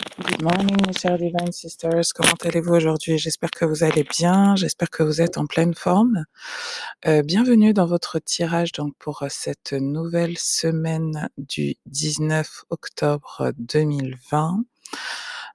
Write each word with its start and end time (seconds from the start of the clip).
Good 0.00 0.42
morning, 0.42 0.76
mes 0.86 0.94
chers 0.94 1.18
Divine 1.18 1.52
Sisters. 1.52 2.12
Comment 2.14 2.32
allez-vous 2.42 2.72
aujourd'hui? 2.72 3.18
J'espère 3.18 3.50
que 3.50 3.66
vous 3.66 3.84
allez 3.84 4.04
bien. 4.04 4.56
J'espère 4.56 4.88
que 4.88 5.02
vous 5.02 5.20
êtes 5.20 5.36
en 5.36 5.44
pleine 5.46 5.74
forme. 5.74 6.24
Euh, 7.06 7.22
bienvenue 7.22 7.74
dans 7.74 7.86
votre 7.86 8.18
tirage 8.18 8.72
donc 8.72 8.94
pour 8.98 9.22
euh, 9.22 9.26
cette 9.28 9.74
nouvelle 9.74 10.38
semaine 10.38 11.28
du 11.36 11.76
19 11.86 12.64
octobre 12.70 13.52
2020. 13.58 14.64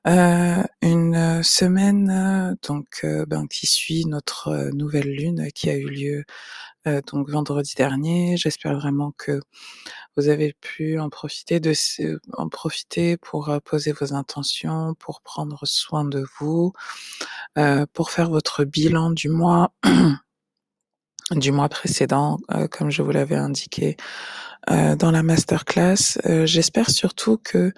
Euh, 0.08 0.64
une 0.84 1.42
semaine 1.42 2.12
euh, 2.12 2.56
donc 2.68 3.02
euh, 3.04 3.26
ben, 3.26 3.48
qui 3.48 3.66
suit 3.66 4.06
notre 4.06 4.50
euh, 4.50 4.70
nouvelle 4.72 5.10
lune 5.10 5.48
qui 5.56 5.68
a 5.68 5.76
eu 5.78 5.88
lieu 5.90 6.26
euh, 6.88 7.02
donc 7.12 7.30
vendredi 7.30 7.74
dernier. 7.76 8.38
J'espère 8.38 8.76
vraiment 8.76 9.14
que 9.18 9.40
vous 10.18 10.30
avez 10.30 10.54
pu 10.62 11.00
en 11.00 11.10
profiter 11.10 11.60
de 11.60 11.74
en 12.34 12.50
profiter 12.50 13.18
pour 13.18 13.50
euh, 13.50 13.60
poser 13.60 13.94
vos 13.94 14.14
intentions, 14.14 14.96
pour 14.96 15.22
prendre 15.22 15.66
soin 15.66 16.06
de 16.06 16.26
vous, 16.40 16.74
euh, 17.58 17.86
pour 17.94 18.12
faire 18.12 18.30
votre 18.30 18.66
bilan 18.66 19.12
du 19.12 19.30
mois 19.30 19.74
du 21.32 21.52
mois 21.52 21.70
précédent, 21.70 22.38
euh, 22.52 22.68
comme 22.68 22.92
je 22.92 23.02
vous 23.02 23.12
l'avais 23.12 23.36
indiqué 23.36 23.98
euh, 24.70 24.96
dans 24.96 25.12
la 25.12 25.24
masterclass. 25.24 26.20
Euh, 26.26 26.46
J'espère 26.46 26.90
surtout 26.90 27.38
que 27.38 27.74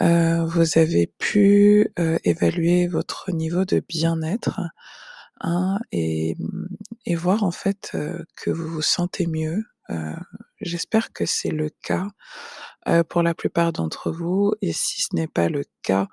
vous 0.00 0.78
avez 0.78 1.08
pu 1.18 1.92
évaluer 2.24 2.86
votre 2.86 3.32
niveau 3.32 3.64
de 3.64 3.82
bien-être 3.88 4.60
hein, 5.40 5.80
et, 5.90 6.36
et 7.04 7.14
voir 7.16 7.42
en 7.42 7.50
fait 7.50 7.96
que 8.36 8.50
vous 8.50 8.68
vous 8.68 8.82
sentez 8.82 9.26
mieux. 9.26 9.64
J'espère 10.60 11.12
que 11.12 11.26
c'est 11.26 11.50
le 11.50 11.70
cas 11.82 12.06
pour 13.08 13.22
la 13.22 13.34
plupart 13.34 13.72
d'entre 13.72 14.12
vous 14.12 14.52
et 14.62 14.72
si 14.72 15.02
ce 15.02 15.16
n'est 15.16 15.26
pas 15.26 15.48
le 15.48 15.64
cas, 15.82 16.06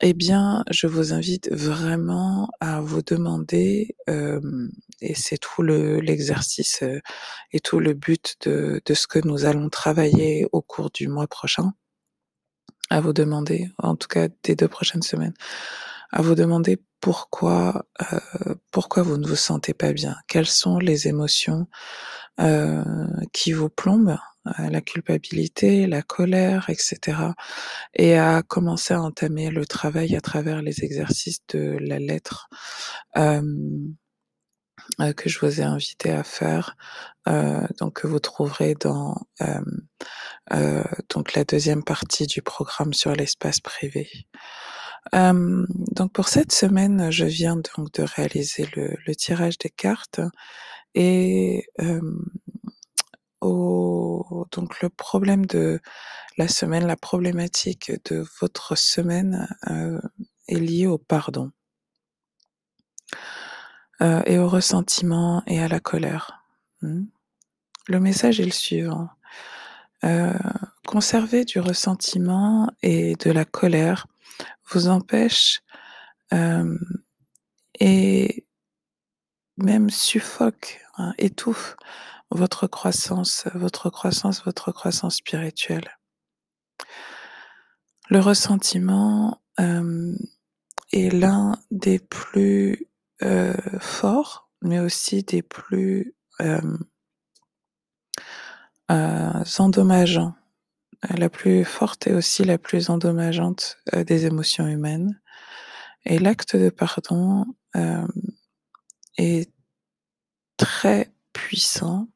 eh 0.00 0.14
bien, 0.14 0.64
je 0.70 0.86
vous 0.86 1.12
invite 1.12 1.50
vraiment 1.52 2.48
à 2.60 2.80
vous 2.80 3.02
demander, 3.02 3.96
et 5.00 5.14
c'est 5.14 5.38
tout 5.38 5.62
le, 5.62 6.00
l'exercice 6.00 6.82
euh, 6.82 7.00
et 7.52 7.60
tout 7.60 7.80
le 7.80 7.94
but 7.94 8.36
de 8.46 8.94
ce 8.94 9.06
que 9.06 9.18
nous 9.26 9.44
allons 9.44 9.68
travailler 9.68 10.46
au 10.52 10.62
cours 10.62 10.90
du 10.90 11.08
mois 11.08 11.26
prochain, 11.26 11.72
à 12.90 13.00
vous 13.00 13.12
demander, 13.12 13.70
en 13.78 13.96
tout 13.96 14.08
cas 14.08 14.28
des 14.42 14.56
deux 14.56 14.68
prochaines 14.68 15.02
semaines, 15.02 15.34
à 16.12 16.22
vous 16.22 16.34
demander 16.34 16.82
pourquoi, 17.00 17.86
euh, 18.12 18.54
pourquoi 18.70 19.02
vous 19.02 19.16
ne 19.16 19.26
vous 19.26 19.36
sentez 19.36 19.74
pas 19.74 19.92
bien, 19.92 20.16
quelles 20.28 20.46
sont 20.46 20.78
les 20.78 21.08
émotions 21.08 21.66
euh, 22.40 22.84
qui 23.32 23.52
vous 23.52 23.70
plombent, 23.70 24.18
euh, 24.46 24.70
la 24.70 24.80
culpabilité, 24.80 25.86
la 25.86 26.02
colère, 26.02 26.68
etc. 26.68 27.18
Et 27.94 28.18
à 28.18 28.42
commencer 28.42 28.94
à 28.94 29.02
entamer 29.02 29.50
le 29.50 29.66
travail 29.66 30.16
à 30.16 30.20
travers 30.20 30.62
les 30.62 30.84
exercices 30.84 31.40
de 31.48 31.76
la 31.80 31.98
lettre 31.98 32.48
euh, 33.16 33.42
euh, 35.00 35.12
que 35.12 35.28
je 35.28 35.38
vous 35.40 35.60
ai 35.60 35.64
invité 35.64 36.10
à 36.10 36.24
faire, 36.24 36.76
euh, 37.28 37.66
donc 37.78 38.00
que 38.00 38.06
vous 38.06 38.18
trouverez 38.18 38.74
dans 38.74 39.16
euh, 39.40 39.60
euh, 40.52 40.84
donc 41.10 41.34
la 41.34 41.44
deuxième 41.44 41.84
partie 41.84 42.26
du 42.26 42.42
programme 42.42 42.92
sur 42.92 43.12
l'espace 43.12 43.60
privé. 43.60 44.08
Euh, 45.14 45.66
donc 45.92 46.12
pour 46.12 46.28
cette 46.28 46.52
semaine, 46.52 47.10
je 47.10 47.24
viens 47.24 47.56
donc 47.56 47.92
de 47.92 48.02
réaliser 48.02 48.68
le, 48.76 49.14
tirage 49.14 49.58
des 49.58 49.70
cartes 49.70 50.20
et 50.94 51.66
euh, 51.80 52.00
au, 53.40 54.46
donc 54.52 54.80
le 54.82 54.88
problème 54.88 55.46
de 55.46 55.80
la 56.36 56.48
semaine, 56.48 56.86
la 56.86 56.96
problématique 56.96 57.92
de 58.10 58.24
votre 58.40 58.76
semaine 58.76 59.48
euh, 59.68 60.00
est 60.48 60.60
liée 60.60 60.86
au 60.86 60.98
pardon 60.98 61.50
et 64.24 64.38
au 64.38 64.48
ressentiment 64.48 65.42
et 65.46 65.60
à 65.60 65.68
la 65.68 65.78
colère. 65.78 66.42
Hmm. 66.80 67.04
Le 67.86 68.00
message 68.00 68.40
est 68.40 68.46
le 68.46 68.50
suivant. 68.50 69.10
Conserver 70.86 71.44
du 71.44 71.60
ressentiment 71.60 72.70
et 72.82 73.14
de 73.16 73.30
la 73.30 73.44
colère 73.44 74.06
vous 74.70 74.88
empêche 74.88 75.62
euh, 76.32 76.78
et 77.78 78.46
même 79.56 79.90
suffoque, 79.90 80.80
hein, 80.96 81.14
étouffe 81.18 81.76
votre 82.30 82.66
croissance, 82.66 83.46
votre 83.54 83.90
croissance, 83.90 84.44
votre 84.44 84.72
croissance 84.72 85.16
spirituelle. 85.16 85.98
Le 88.08 88.20
ressentiment 88.20 89.40
euh, 89.58 90.14
est 90.92 91.12
l'un 91.12 91.58
des 91.70 91.98
plus 91.98 92.88
euh, 93.22 93.54
forts, 93.80 94.50
mais 94.62 94.78
aussi 94.80 95.22
des 95.22 95.42
plus 95.42 96.14
endommageants. 99.58 100.34
La 101.08 101.30
plus 101.30 101.64
forte 101.64 102.06
et 102.06 102.12
aussi 102.12 102.44
la 102.44 102.58
plus 102.58 102.90
endommageante 102.90 103.78
euh, 103.94 104.04
des 104.04 104.26
émotions 104.26 104.66
humaines. 104.66 105.20
Et 106.04 106.18
l'acte 106.18 106.56
de 106.56 106.70
pardon 106.70 107.46
euh, 107.76 108.06
est 109.16 109.50
très 110.56 111.10
puissant 111.32 112.08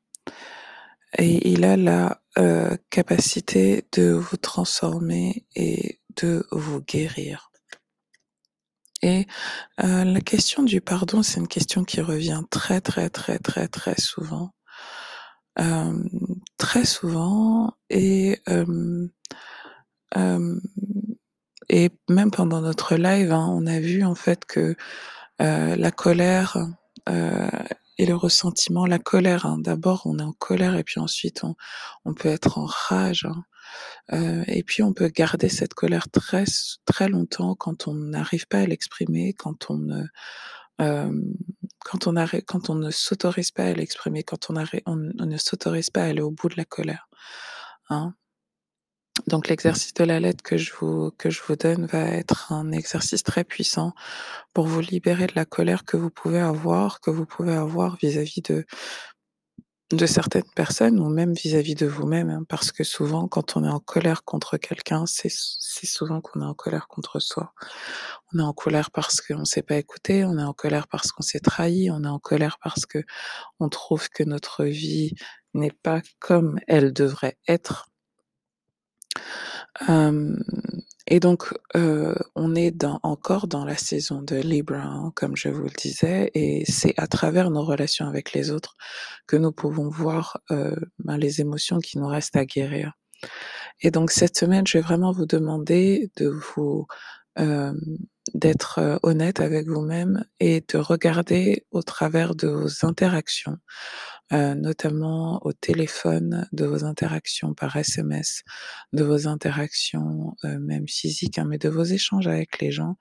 et 1.17 1.50
il 1.50 1.65
a 1.65 1.77
la 1.77 2.21
euh, 2.39 2.77
capacité 2.91 3.87
de 3.93 4.11
vous 4.12 4.37
transformer 4.37 5.47
et 5.55 6.00
de 6.17 6.47
vous 6.50 6.81
guérir. 6.81 7.50
Et 9.03 9.27
euh, 9.83 10.05
la 10.05 10.21
question 10.21 10.62
du 10.62 10.81
pardon, 10.81 11.23
c'est 11.23 11.39
une 11.39 11.49
question 11.49 11.84
qui 11.84 12.00
revient 12.00 12.43
très 12.50 12.81
très 12.81 13.11
très 13.11 13.39
très 13.39 13.69
très 13.69 14.00
souvent, 14.00 14.50
euh, 14.50 14.64
très 16.59 16.85
souvent, 16.85 17.75
et 17.91 18.41
euh, 18.49 19.09
euh, 20.17 20.61
et 21.71 21.91
même 22.09 22.31
pendant 22.31 22.61
notre 22.61 22.97
live, 22.97 23.33
hein, 23.33 23.49
on 23.51 23.67
a 23.67 23.81
vu 23.81 24.05
en 24.05 24.15
fait 24.15 24.45
que 24.47 24.77
euh, 25.43 25.77
la 25.77 25.91
colère 25.93 26.59
euh, 27.09 27.49
et 27.99 28.07
le 28.07 28.15
ressentiment, 28.17 28.87
la 28.87 28.99
colère, 28.99 29.47
hein, 29.47 29.59
d'abord 29.59 30.03
on 30.07 30.19
est 30.19 30.23
en 30.23 30.33
colère 30.35 30.77
et 30.77 30.85
puis 30.85 31.01
ensuite 31.01 31.45
on, 31.45 31.57
on 32.05 32.15
peut 32.15 32.29
être 32.31 32.59
en 32.59 32.67
rage. 32.67 33.27
hein. 33.27 33.45
Euh, 34.13 34.45
et 34.49 34.63
puis 34.63 34.83
on 34.83 34.93
peut 34.95 35.09
garder 35.09 35.49
cette 35.49 35.75
colère 35.75 36.09
très 36.11 36.45
très 36.87 37.09
longtemps 37.09 37.55
quand 37.57 37.89
on 37.89 37.95
n'arrive 37.95 38.47
pas 38.49 38.61
à 38.61 38.67
l'exprimer, 38.67 39.35
quand 39.35 39.71
on 39.71 39.79
ne 39.79 40.05
euh, 40.81 41.13
quand 41.84 42.09
on 42.09 42.75
ne 42.75 42.91
s'autorise 42.91 43.50
pas 43.53 43.65
à 43.65 43.72
l'exprimer, 43.72 44.22
quand 44.22 44.50
on, 44.50 44.55
ne 44.55 45.37
s'autorise 45.37 45.91
pas 45.91 46.03
à 46.03 46.06
aller 46.06 46.22
au 46.22 46.31
bout 46.31 46.49
de 46.49 46.56
la 46.56 46.65
colère. 46.65 47.09
Hein. 47.91 48.15
Donc 49.28 49.49
l'exercice 49.49 49.94
de 49.94 50.03
la 50.03 50.19
lettre 50.19 50.43
que 50.43 50.56
je 50.56 50.73
vous 50.75 51.12
que 51.12 51.31
je 51.31 51.41
vous 51.47 51.55
donne 51.55 51.87
va 51.87 52.00
être 52.00 52.53
un 52.53 52.73
exercice 52.73 53.23
très 53.23 53.44
puissant 53.44 53.94
pour 54.53 54.67
vous 54.67 54.81
libérer 54.81 55.28
de 55.28 55.34
la 55.37 55.44
colère 55.44 55.84
que 55.84 55.97
vous 55.97 56.11
pouvez 56.11 56.41
avoir, 56.41 57.00
que 57.00 57.11
vous 57.12 57.25
pouvez 57.25 57.55
avoir 57.55 57.97
vis-à-vis 57.97 58.43
de 58.43 58.67
de 59.93 60.06
certaines 60.06 60.49
personnes 60.56 60.99
ou 60.99 61.09
même 61.09 61.34
vis-à-vis 61.34 61.75
de 61.75 61.87
vous-même, 61.87 62.31
hein, 62.31 62.45
parce 62.49 62.72
que 62.72 62.84
souvent 62.84 63.28
quand 63.28 63.56
on 63.56 63.65
est 63.65 63.69
en 63.69 63.81
colère 63.81 64.25
contre 64.25 64.56
quelqu'un, 64.56 65.05
c'est 65.06 65.28
souvent 65.31 66.21
qu'on 66.21 66.41
est 66.41 66.45
en 66.45 66.55
colère 66.55 66.89
contre 66.89 67.21
soi. 67.21 67.53
On 68.33 68.39
est 68.39 68.43
en 68.43 68.53
colère 68.55 68.91
parce 68.91 69.21
qu'on 69.21 69.41
ne 69.41 69.44
s'est 69.44 69.62
pas 69.62 69.77
écouté, 69.77 70.25
on 70.25 70.39
est 70.39 70.43
en 70.43 70.55
colère 70.55 70.89
parce 70.89 71.12
qu'on 71.12 71.23
s'est 71.23 71.41
trahi, 71.41 71.91
on 71.91 72.03
est 72.05 72.09
en 72.09 72.19
colère 72.19 72.59
parce 72.62 72.87
que 72.87 72.99
on 73.61 73.69
trouve 73.69 74.09
que 74.09 74.23
notre 74.25 74.65
vie 74.65 75.15
n'est 75.53 75.71
pas 75.83 76.00
comme 76.19 76.59
elle 76.67 76.93
devrait 76.93 77.37
être. 77.49 77.89
Et 81.07 81.21
donc, 81.21 81.53
euh, 81.77 82.15
on 82.35 82.55
est 82.55 82.71
dans, 82.71 82.99
encore 83.03 83.47
dans 83.47 83.65
la 83.65 83.77
saison 83.77 84.23
de 84.23 84.37
Libra, 84.37 85.12
comme 85.15 85.37
je 85.37 85.49
vous 85.49 85.65
le 85.65 85.77
disais, 85.77 86.31
et 86.35 86.65
c'est 86.67 86.95
à 86.97 87.06
travers 87.06 87.51
nos 87.51 87.62
relations 87.62 88.06
avec 88.06 88.33
les 88.33 88.51
autres 88.51 88.75
que 89.27 89.37
nous 89.37 89.53
pouvons 89.53 89.89
voir 89.89 90.39
euh, 90.51 90.75
ben, 91.01 91.19
les 91.19 91.43
émotions 91.43 91.79
qui 91.79 91.99
nous 91.99 92.06
restent 92.06 92.37
à 92.37 92.47
guérir. 92.47 92.93
Et 93.83 93.91
donc, 93.91 94.11
cette 94.11 94.39
semaine, 94.39 94.67
je 94.67 94.79
vais 94.79 94.83
vraiment 94.83 95.12
vous 95.12 95.27
demander 95.27 96.11
de 96.17 96.29
vous 96.29 96.87
euh, 97.39 97.75
d'être 98.32 98.79
euh, 98.79 98.97
honnête 99.03 99.41
avec 99.41 99.69
vous-même 99.69 100.25
et 100.41 100.65
de 100.73 100.79
regarder 100.79 101.67
au 101.71 101.82
travers 101.82 102.35
de 102.35 102.49
vos 102.49 102.87
interactions, 102.87 103.59
euh, 104.32 104.55
notamment 104.55 105.41
au 105.44 105.53
téléphone, 105.53 106.49
de 106.53 106.65
vos 106.65 106.85
interactions 106.85 107.55
par 107.55 107.76
SMS, 107.76 108.43
de 108.93 109.05
vos 109.05 109.29
interactions 109.29 110.35
euh, 110.44 110.59
même 110.59 110.88
physiques, 110.88 111.38
hein, 111.38 111.44
mais 111.49 111.59
de 111.59 111.69
vos 111.69 111.85
échanges 111.85 112.26
avec 112.29 112.61
les 112.61 112.71
gens. 112.73 112.97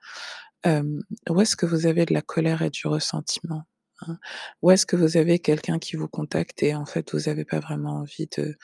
Euh, 0.66 0.82
où 1.30 1.40
est-ce 1.40 1.56
que 1.56 1.66
vous 1.66 1.86
avez 1.86 2.06
de 2.06 2.14
la 2.14 2.22
colère 2.22 2.62
et 2.62 2.70
du 2.70 2.86
ressentiment 2.86 3.64
hein? 4.02 4.18
Où 4.62 4.70
est-ce 4.70 4.86
que 4.86 4.96
vous 4.96 5.16
avez 5.18 5.38
quelqu'un 5.38 5.78
qui 5.78 5.96
vous 5.96 6.08
contacte 6.08 6.62
et 6.62 6.74
en 6.74 6.86
fait 6.86 7.12
vous 7.12 7.20
n'avez 7.28 7.44
pas 7.44 7.60
vraiment 7.60 8.00
envie 8.00 8.28
de 8.36 8.56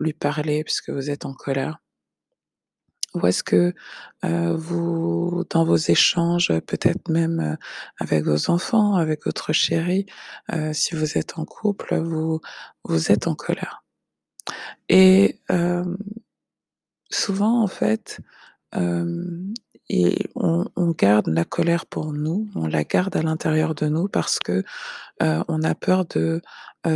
lui 0.00 0.12
parler 0.14 0.64
parce 0.64 0.80
que 0.80 0.92
vous 0.92 1.10
êtes 1.10 1.26
en 1.26 1.34
colère? 1.34 1.78
Ou 3.16 3.26
est-ce 3.26 3.42
que, 3.42 3.74
vous 4.22 5.44
dans 5.50 5.64
vos 5.64 5.76
échanges, 5.76 6.52
peut-être 6.66 7.08
même, 7.08 7.56
avec 7.98 8.24
vos 8.24 8.50
enfants, 8.50 8.96
avec 8.96 9.24
votre 9.24 9.52
chéri, 9.52 10.06
si 10.72 10.94
vous 10.94 11.16
êtes 11.16 11.38
en 11.38 11.44
couple, 11.44 12.02
vous 12.84 13.12
êtes 13.12 13.26
en 13.26 13.34
colère? 13.34 13.82
Et 14.88 15.40
souvent 17.10 17.62
en 17.62 17.66
fait, 17.66 18.20
on 18.72 19.52
garde 20.98 21.28
la 21.28 21.44
colère 21.44 21.86
pour 21.86 22.12
nous, 22.12 22.48
on 22.54 22.66
la 22.66 22.84
garde 22.84 23.16
à 23.16 23.22
l'intérieur 23.22 23.74
de 23.74 23.86
nous 23.86 24.08
parce 24.08 24.38
que, 24.38 24.64
on 25.20 25.62
a 25.62 25.74
peur 25.74 26.04
de, 26.06 26.40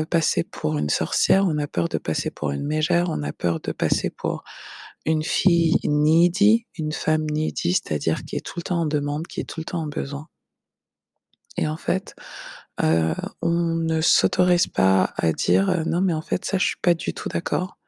passer 0.09 0.45
pour 0.45 0.79
une 0.79 0.89
sorcière, 0.89 1.47
on 1.47 1.59
a 1.59 1.67
peur 1.67 1.89
de 1.89 1.99
passer 1.99 2.31
pour 2.31 2.53
une 2.53 2.65
mégère, 2.65 3.07
on 3.09 3.25
a 3.25 3.33
peur 3.33 3.59
de 3.61 3.73
passer 3.73 4.11
pour 4.11 4.45
une 5.07 5.23
fille 5.25 5.77
needy, 5.85 6.67
une 6.79 6.93
femme 6.93 7.27
needy, 7.31 7.73
c'est-à-dire 7.75 8.25
qui 8.25 8.37
est 8.37 8.41
tout 8.47 8.59
le 8.59 8.63
temps 8.65 8.81
en 8.83 8.87
demande, 8.87 9.27
qui 9.27 9.41
est 9.41 9.45
tout 9.45 9.61
le 9.61 9.65
temps 9.67 9.83
en 9.83 9.87
besoin. 9.89 10.29
Et 11.57 11.67
en 11.67 11.77
fait, 11.77 12.15
heu, 12.83 13.15
on 13.43 13.51
ne 13.77 14.01
s'autorise 14.01 14.67
pas 14.69 15.13
à 15.17 15.33
dire, 15.33 15.71
heu: 15.71 15.85
«Non 15.87 16.01
mais 16.01 16.15
en 16.15 16.23
fait 16.23 16.45
ça 16.45 16.59
je 16.59 16.67
suis 16.67 16.77
pas 16.83 16.95
du 16.95 17.15
tout 17.15 17.29
d'accord. 17.29 17.79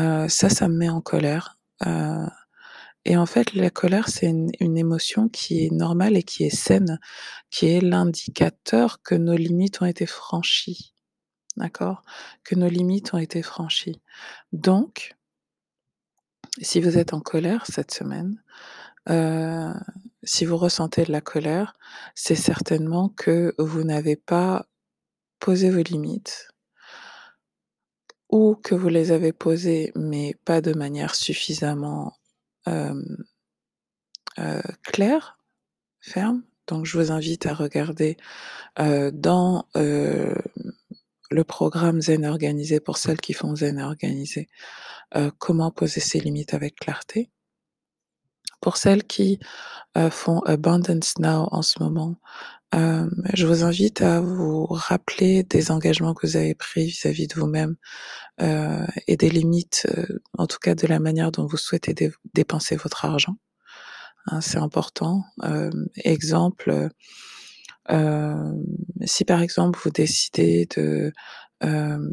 Heu, 0.00 0.28
ça, 0.28 0.50
ça 0.50 0.68
me 0.68 0.76
met 0.76 0.88
en 0.90 1.00
colère». 1.02 1.58
Heu 1.86 2.26
et 3.06 3.16
en 3.18 3.26
fait 3.26 3.54
la 3.54 3.70
colère 3.70 4.08
c'est 4.10 4.26
une 4.28 4.50
une 4.60 4.78
émotion 4.78 5.28
qui 5.30 5.64
est 5.66 5.70
normale 5.72 6.16
et 6.18 6.22
qui 6.24 6.44
est 6.44 6.50
saine, 6.56 7.00
qui 7.50 7.66
est 7.68 7.80
l'indicateur 7.82 9.02
que 9.02 9.14
nos 9.16 9.36
limites 9.36 9.82
ont 9.82 9.86
été 9.86 10.06
franchies, 10.06 10.94
d'accord? 11.58 12.02
Que 12.44 12.54
nos 12.56 12.68
limites 12.68 13.14
ont 13.14 13.18
été 13.18 13.42
franchies. 13.42 14.02
Donc 14.52 15.13
si 16.60 16.80
vous 16.80 16.98
êtes 16.98 17.14
en 17.14 17.20
colère 17.20 17.66
cette 17.66 17.92
semaine, 17.92 18.42
heu, 19.10 19.72
si 20.24 20.44
vous 20.46 20.56
ressentez 20.58 21.04
de 21.04 21.12
la 21.12 21.20
colère, 21.22 21.74
c'est 22.14 22.34
certainement 22.36 23.10
que 23.10 23.54
vous 23.58 23.84
n'avez 23.84 24.16
pas 24.16 24.66
posé 25.40 25.70
vos 25.70 25.82
limites 25.82 26.48
ou 28.30 28.54
que 28.56 28.74
vous 28.74 28.88
les 28.88 29.12
avez 29.12 29.32
posées, 29.32 29.92
mais 29.96 30.34
pas 30.44 30.60
de 30.60 30.72
manière 30.72 31.14
suffisamment, 31.14 32.14
hem, 32.66 33.24
heu, 34.38 34.62
claire, 34.82 35.38
ferme. 36.00 36.42
Donc 36.68 36.86
je 36.86 36.98
vous 36.98 37.12
invite 37.12 37.46
à 37.46 37.54
regarder, 37.54 38.16
dans, 39.12 39.66
le 41.34 41.44
programme 41.44 42.00
Zen 42.02 42.24
Organisé 42.26 42.80
pour 42.80 42.98
celles 42.98 43.20
qui 43.20 43.34
font 43.34 43.56
Zen 43.56 43.80
Organisé, 43.80 44.48
heu, 45.16 45.32
comment 45.38 45.70
poser 45.72 46.00
ses 46.00 46.20
limites 46.20 46.54
avec 46.54 46.76
clarté? 46.76 47.30
Pour 48.60 48.76
celles 48.78 49.04
qui, 49.04 49.38
heu, 49.98 50.10
font 50.10 50.40
Abundance 50.42 51.18
Now 51.18 51.48
en 51.52 51.62
ce 51.62 51.82
moment, 51.82 52.16
hem, 52.72 53.10
je 53.34 53.46
vous 53.46 53.64
invite 53.64 54.02
à 54.02 54.20
vous 54.20 54.66
rappeler 54.66 55.42
des 55.44 55.70
engagements 55.72 56.14
que 56.14 56.26
vous 56.26 56.36
avez 56.36 56.54
pris 56.54 56.86
vis-à-vis 56.86 57.28
de 57.28 57.34
vous-même, 57.40 57.76
heu 58.42 58.86
et 59.08 59.16
des 59.18 59.30
limites, 59.30 59.86
heu, 59.96 60.22
en 60.38 60.46
tout 60.48 60.58
cas 60.60 60.74
de 60.76 60.86
la 60.88 61.00
manière 61.00 61.32
dont 61.32 61.46
vous 61.46 61.56
souhaitez 61.58 61.94
dé 61.94 62.12
dépenser 62.34 62.76
votre 62.76 63.04
argent, 63.06 63.36
hein, 64.28 64.40
c'est 64.42 64.58
important. 64.58 65.24
Hem, 65.44 65.88
exemple, 66.04 66.70
heu, 66.72 66.84
hem, 66.84 66.90
si 69.04 69.24
par 69.24 69.42
exemple 69.42 69.78
vous 69.82 69.90
décidez 69.90 70.66
de, 70.76 71.12
hem, 71.62 72.12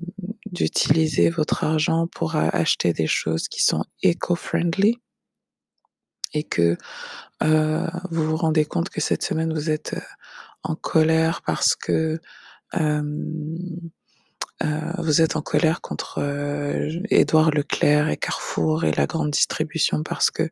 d'utiliser 0.52 1.30
votre 1.30 1.64
argent 1.66 2.08
pour 2.08 2.36
a 2.36 2.50
acheter 2.50 2.94
des 2.94 3.08
choses 3.08 3.48
qui 3.50 3.62
sont 3.64 3.84
eco-friendly 4.06 4.98
et 6.34 6.44
que, 6.44 6.78
heu, 7.44 7.88
vous 8.12 8.24
vous 8.26 8.38
rendez 8.38 8.66
compte 8.66 8.90
que 8.90 9.02
cette 9.02 9.24
semaine 9.24 9.54
vous 9.54 9.70
êtes, 9.70 9.96
en 10.64 10.76
colère 10.76 11.42
parce 11.46 11.76
que, 11.76 12.20
hem, 12.74 13.58
heu, 14.64 14.82
vous 15.00 15.22
êtes 15.22 15.36
en 15.36 15.42
colère 15.42 15.82
contre, 15.82 16.20
heu, 16.22 16.90
Édouard 17.10 17.52
Leclerc 17.52 18.10
et 18.10 18.18
Carrefour 18.18 18.84
et 18.86 18.92
la 18.94 19.08
grande 19.08 19.32
distribution 19.32 20.04
parce 20.04 20.32
que, 20.32 20.50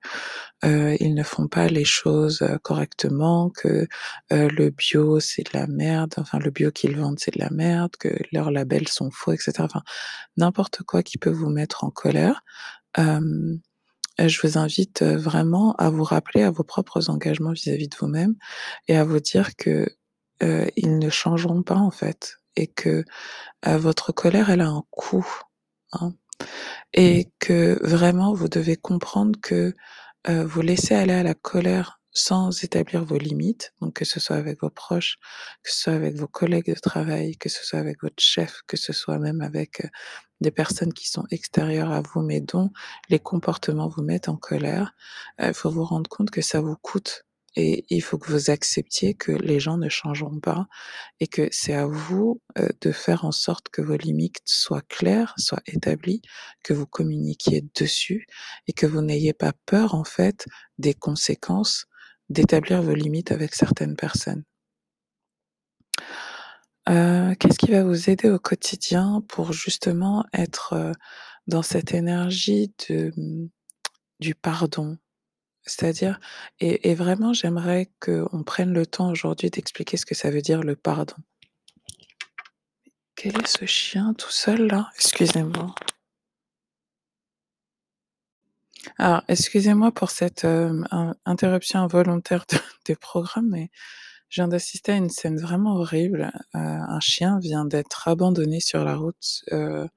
heu, 0.65 0.95
ils 1.01 1.15
ne 1.15 1.23
font 1.23 1.47
pas 1.47 1.67
les 1.69 1.85
choses, 1.85 2.41
heu, 2.44 2.59
correctement, 2.63 3.50
que, 3.51 3.88
le 4.31 4.69
bio 4.71 5.19
c'est 5.21 5.44
de 5.53 5.57
la 5.59 5.67
merde, 5.67 6.15
enfin 6.17 6.39
le 6.39 6.51
bio 6.51 6.71
qu'ils 6.71 6.97
vendent 6.97 7.19
c'est 7.19 7.35
de 7.35 7.39
la 7.41 7.50
merde, 7.51 7.91
que 8.00 8.09
leurs 8.33 8.51
labels 8.51 8.88
sont 8.89 9.11
faux 9.11 9.33
et 9.33 9.38
cetera. 9.38 9.65
Enfin, 9.65 9.83
n'importe 10.38 10.83
quoi 10.83 11.03
qui 11.03 11.17
peut 11.19 11.31
vous 11.31 11.50
mettre 11.50 11.83
en 11.85 11.91
colère. 11.91 12.44
Je 12.97 14.41
vous 14.44 14.57
invite, 14.59 15.03
vraiment 15.03 15.73
à 15.77 15.89
vous 15.91 16.03
rappeler 16.05 16.44
à 16.44 16.51
vos 16.51 16.63
propres 16.63 17.09
engagements 17.12 17.53
vis-à-vis 17.53 17.89
de 17.89 17.97
vous-même 18.00 18.35
et 18.89 18.97
à 18.97 19.03
vous 19.05 19.19
dire 19.21 19.55
que, 19.57 19.88
ils 20.77 21.00
ne 21.00 21.09
changeront 21.12 21.63
pas 21.63 21.75
en 21.77 21.91
fait 21.91 22.38
et 22.59 22.67
que, 22.67 23.06
heu, 23.67 23.77
votre 23.77 24.11
colère 24.13 24.50
elle 24.51 24.61
a 24.61 24.69
un 24.69 24.83
coût, 24.91 25.27
hein. 25.94 26.13
Et 26.94 27.31
que 27.39 27.79
vraiment 27.88 28.33
vous 28.33 28.50
devez 28.50 28.77
comprendre 28.77 29.39
que, 29.41 29.75
heu, 30.29 30.44
vous 30.45 30.61
laisser 30.61 30.95
aller 30.95 31.13
à 31.13 31.23
la 31.23 31.35
colère 31.35 32.01
sans 32.13 32.63
établir 32.63 33.06
vos 33.06 33.17
limites, 33.19 33.73
donc 33.81 33.94
que 33.95 34.06
ce 34.06 34.19
soit 34.19 34.38
avec 34.38 34.61
vos 34.61 34.69
proches, 34.71 35.17
que 35.63 35.71
ce 35.71 35.79
soit 35.83 35.94
avec 35.94 36.15
vos 36.17 36.27
collègues 36.27 36.67
de 36.75 36.79
travail, 36.79 37.38
que 37.38 37.50
ce 37.50 37.63
soit 37.65 37.79
avec 37.79 38.01
votre 38.03 38.21
chef, 38.23 38.62
que 38.67 38.77
ce 38.77 38.94
soit 38.94 39.19
même 39.19 39.41
avec, 39.41 39.85
heu, 39.85 39.89
des 40.41 40.51
personnes 40.51 40.94
qui 40.94 41.09
sont 41.09 41.25
extérieures 41.31 41.91
à 41.91 42.01
vous, 42.01 42.21
mais 42.21 42.41
dont 42.41 42.71
les 43.09 43.19
comportements 43.19 43.89
vous 43.89 44.03
mettent 44.03 44.29
en 44.29 44.38
colère, 44.38 44.94
heu, 45.41 45.53
faut 45.53 45.71
vous 45.71 45.85
rendre 45.85 46.09
compte 46.09 46.31
que 46.31 46.41
ça 46.41 46.62
vous 46.62 46.77
coûte 46.77 47.25
et 47.56 47.86
il 47.90 48.01
faut 48.01 48.18
que 48.18 48.31
vous 48.31 48.50
acceptiez 48.51 49.13
que 49.16 49.31
les 49.31 49.60
gens 49.60 49.78
ne 49.78 49.90
changeront 49.90 50.40
pas 50.40 50.68
et 51.19 51.28
que 51.28 51.48
c'est 51.51 51.74
à 51.74 51.88
vous, 51.88 52.42
heu, 52.60 52.69
de 52.81 52.92
faire 52.92 53.25
en 53.25 53.31
sorte 53.31 53.69
que 53.69 53.81
vos 53.81 53.98
limites 53.98 54.42
soient 54.46 54.81
claires, 54.90 55.34
soient 55.38 55.62
établies, 55.68 56.22
que 56.63 56.74
vous 56.74 56.88
communiquiez 56.88 57.66
dessus 57.75 58.28
et 58.68 58.74
que 58.74 58.86
vous 58.88 59.01
n'ayez 59.01 59.34
pas 59.34 59.54
peur 59.66 59.96
en 59.96 60.04
fait 60.06 60.46
des 60.78 60.94
conséquences 60.94 61.86
d'établir 62.30 62.81
vos 62.84 62.94
limites 62.96 63.31
avec 63.31 63.56
certaines 63.56 63.96
personnes. 63.96 64.44
Heu, 66.88 67.36
qu'est-ce 67.40 67.60
qui 67.60 67.72
va 67.72 67.84
vous 67.84 68.10
aider 68.10 68.30
au 68.30 68.40
quotidien 68.40 69.22
pour 69.28 69.54
justement 69.54 70.25
être, 70.34 70.74
heu, 70.75 70.92
dans 71.48 71.62
cette 71.63 71.94
énergie 71.94 72.74
de, 72.90 73.12
mmh, 73.18 73.50
du 74.22 74.36
pardon? 74.36 74.98
C'est-à-dire 75.69 76.19
et 76.60 76.95
vraiment 76.95 77.33
j'aimerais 77.33 77.89
qu'on 78.00 78.43
prenne 78.43 78.74
le 78.74 78.86
temps 78.86 79.10
aujourd'hui 79.12 79.50
d'expliquer 79.50 79.98
ce 79.98 80.05
que 80.05 80.15
ça 80.15 80.32
veut 80.32 80.41
dire 80.41 80.62
le 80.63 80.75
pardon. 80.75 81.15
Quel 83.15 83.38
est 83.38 83.48
ce 83.48 83.65
chien 83.65 84.13
tout 84.13 84.32
seul 84.32 84.67
là? 84.67 84.89
Excusez-moi. 84.96 85.75
Alors 88.98 89.24
excusez-moi 89.27 89.91
pour 89.91 90.10
cette, 90.12 90.46
in 90.46 91.15
interruption 91.25 91.79
involontaire 91.82 92.46
de 92.50 92.58
des 92.86 92.96
programmes, 92.96 93.50
mais 93.50 93.70
je 94.29 94.41
viens 94.41 94.48
d'assister 94.48 94.93
à 94.93 94.96
une 94.96 95.10
scène 95.10 95.38
vraiment 95.39 95.75
horrible. 95.75 96.32
Heu, 96.55 96.60
un 96.60 97.00
chien 97.00 97.39
vient 97.39 97.65
d'être 97.65 98.08
abandonné 98.08 98.60
sur 98.60 98.84
la 98.86 98.96
route, 98.96 99.43
heu, 99.51 99.88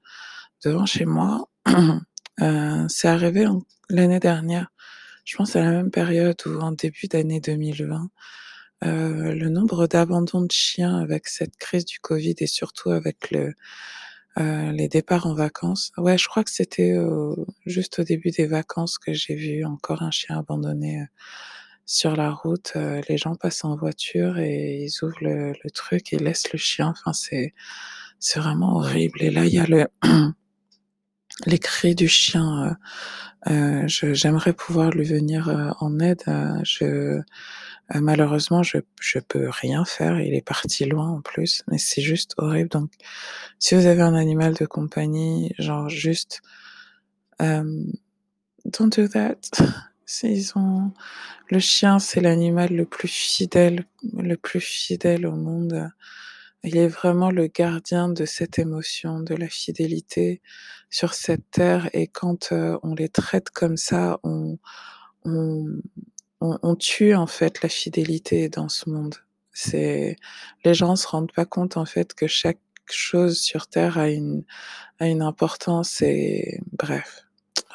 devant 0.65 0.87
chez 0.87 1.05
moi. 1.05 1.49
C'est 2.89 3.09
arrivé 3.09 3.47
l'année 3.91 4.21
dernière, 4.21 4.69
je 5.25 5.37
pense 5.37 5.57
à 5.57 5.61
la 5.63 5.71
même 5.73 5.91
période 5.91 6.37
ou 6.47 6.61
en 6.61 6.73
début 6.73 7.07
d'année 7.09 7.41
2020. 7.41 8.11
Heu, 8.85 9.35
le 9.35 9.49
nombre 9.51 9.87
d'abandons 9.89 10.43
de 10.43 10.53
chiens 10.53 10.99
avec 10.99 11.29
cette 11.29 11.57
crise 11.59 11.85
du 11.87 12.01
covid 12.01 12.35
et 12.41 12.47
surtout 12.49 12.91
avec 12.91 13.31
le, 13.33 13.55
heu, 14.41 14.73
les 14.73 14.89
départs 14.89 15.27
en 15.27 15.35
vacances. 15.35 15.93
Ouais, 15.99 16.19
je 16.19 16.29
crois 16.29 16.45
que 16.45 16.51
c'était, 16.53 16.95
juste 17.67 17.99
au 18.01 18.05
début 18.05 18.31
des 18.33 18.47
vacances 18.47 18.99
que 18.99 19.13
j'ai 19.15 19.35
vu 19.37 19.65
encore 19.67 20.03
un 20.03 20.11
chien 20.13 20.39
abandonné, 20.39 21.01
heu, 21.03 21.07
sur 21.87 22.17
la 22.17 22.31
route. 22.33 22.73
Heu, 22.77 23.03
les 23.09 23.19
gens 23.19 23.37
passent 23.37 23.65
en 23.65 23.77
voiture 23.77 24.39
et 24.39 24.85
ils 24.87 25.05
ouvrent 25.05 25.19
le 25.23 25.53
le 25.65 25.71
truc 25.73 26.13
et 26.15 26.19
laissent 26.19 26.53
le 26.53 26.59
chien. 26.59 26.89
Enfin, 26.91 27.13
c'est 27.15 27.55
c'est 28.21 28.41
vraiment 28.41 28.77
horrible 28.79 29.23
et 29.23 29.31
là, 29.33 29.47
il 29.47 29.55
y 29.55 29.59
a 29.61 29.67
le 29.67 29.87
les 31.47 31.59
cris 31.59 31.95
du 31.95 32.09
chien, 32.09 32.77
heu, 33.51 33.89
je 33.89 34.15
j'aimerais 34.15 34.53
pouvoir 34.55 34.91
lui 34.91 35.05
venir, 35.07 35.49
heu, 35.51 35.71
en 35.81 35.99
aide, 36.01 36.23
heu, 36.29 36.51
je 36.65 36.85
heu, 36.87 37.25
malheureusement, 37.95 38.63
je 38.65 38.79
je 39.01 39.19
peux 39.21 39.49
rien 39.51 39.85
faire. 39.87 40.21
Il 40.21 40.35
est 40.35 40.47
parti 40.47 40.85
loin 40.87 41.09
en 41.11 41.21
plus, 41.23 41.65
mais 41.69 41.79
c'est 41.79 42.03
juste 42.03 42.35
horrible 42.39 42.69
donc 42.71 42.93
si 43.61 43.75
vous 43.77 43.87
avez 43.87 44.03
un 44.03 44.15
animal 44.17 44.55
de 44.55 44.67
compagnie, 44.67 45.55
genre 45.59 45.89
juste, 45.91 46.43
hem, 47.41 47.93
don't 48.67 48.91
do 48.97 49.09
that. 49.09 49.39
S'ils 50.07 50.53
ont 50.59 50.93
le 51.51 51.59
chien, 51.61 51.99
c'est 52.01 52.21
l'animal 52.23 52.71
le 52.75 52.87
plus 52.87 53.09
fidèle 53.09 53.85
le 54.19 54.37
plus 54.37 54.61
fidèle 54.61 55.27
au 55.27 55.37
monde, 55.37 55.91
il 56.65 56.77
est 56.77 56.89
vraiment 56.89 57.31
le 57.31 57.47
gardien 57.49 58.09
de 58.09 58.25
cette 58.25 58.59
émotion, 58.59 59.21
de 59.21 59.35
la 59.35 59.49
fidélité 59.49 60.41
sur 60.91 61.15
cette 61.15 61.51
terre 61.51 61.91
et 61.93 62.07
quand, 62.07 62.53
heu, 62.53 62.79
on 62.83 62.95
les 62.95 63.09
traite 63.09 63.51
comme 63.51 63.77
ça, 63.77 64.21
on 64.23 64.59
on 65.25 65.67
on 66.41 66.59
on 66.63 66.77
tue 66.77 67.15
en 67.15 67.27
fait 67.27 67.63
la 67.63 67.69
fidélité 67.69 68.49
dans 68.49 68.69
ce 68.69 68.91
monde. 68.91 69.17
C'est 69.53 70.17
les 70.65 70.75
gens 70.75 70.97
se 70.97 71.07
rendent 71.09 71.33
pas 71.33 71.47
compte 71.47 71.77
en 71.77 71.85
fait 71.87 72.15
que 72.15 72.27
chaque 72.27 72.61
chose 72.91 73.39
sur 73.41 73.67
terre 73.69 73.99
a 73.99 74.09
une 74.11 74.45
a 75.01 75.07
une 75.09 75.23
importance 75.23 76.03
et 76.03 76.61
bref, 76.73 77.27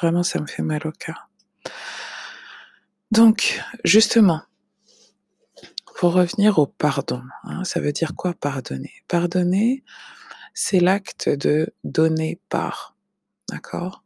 vraiment 0.01 0.23
ça 0.23 0.39
me 0.41 0.47
fait 0.47 0.63
mal 0.63 0.85
au 0.87 0.91
cœur. 0.91 1.29
Donc 3.11 3.61
justement 3.83 4.41
pour 5.97 6.13
revenir 6.13 6.59
au 6.59 6.67
pardon, 6.67 7.23
hein, 7.43 7.63
ça 7.63 7.79
veut 7.79 7.91
dire 7.91 8.13
quoi 8.15 8.35
pardonner? 8.35 8.93
Pardonner, 9.07 9.83
c'est 10.53 10.79
l'acte 10.79 11.27
de 11.27 11.73
donner 11.83 12.39
part, 12.49 12.95
d'accord? 13.49 14.03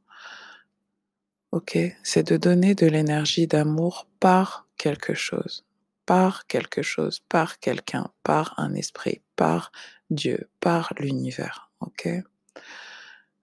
OK? 1.51 1.77
C'est 2.01 2.25
de 2.25 2.38
donner 2.38 2.75
de 2.75 2.88
l'énergie 2.88 3.45
d'amour 3.45 4.07
par 4.21 4.69
quelque 4.77 5.13
chose, 5.13 5.65
par 6.05 6.48
quelque 6.48 6.81
chose, 6.81 7.19
par 7.27 7.60
quelqu'un, 7.60 8.10
par 8.24 8.53
un 8.57 8.74
esprit, 8.74 9.19
par 9.36 9.74
Dieu, 10.10 10.48
par 10.62 10.93
l'univers, 10.98 11.71
OK? 11.81 12.07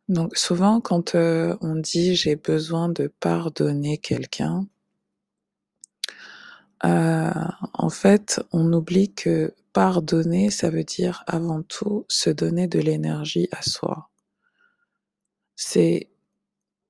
Donc 0.09 0.35
souvent 0.39 0.81
quand, 0.81 1.15
heu, 1.15 1.55
on 1.61 1.77
dit: 1.77 2.17
«J'ai 2.17 2.37
besoin 2.37 2.89
de 2.89 3.13
pardonner 3.21 3.99
quelqu'un» 3.99 4.67
heu, 6.85 7.31
en 7.75 7.91
fait, 7.91 8.41
on 8.53 8.73
oublie 8.73 9.13
que 9.15 9.55
pardonner, 9.73 10.51
ça 10.51 10.71
veut 10.71 10.85
dire 10.85 11.25
avant 11.27 11.63
tout 11.63 12.05
se 12.09 12.31
donner 12.31 12.67
de 12.69 12.81
l'énergie 12.81 13.49
à 13.53 13.63
soi. 13.63 14.11
C'est 15.57 16.09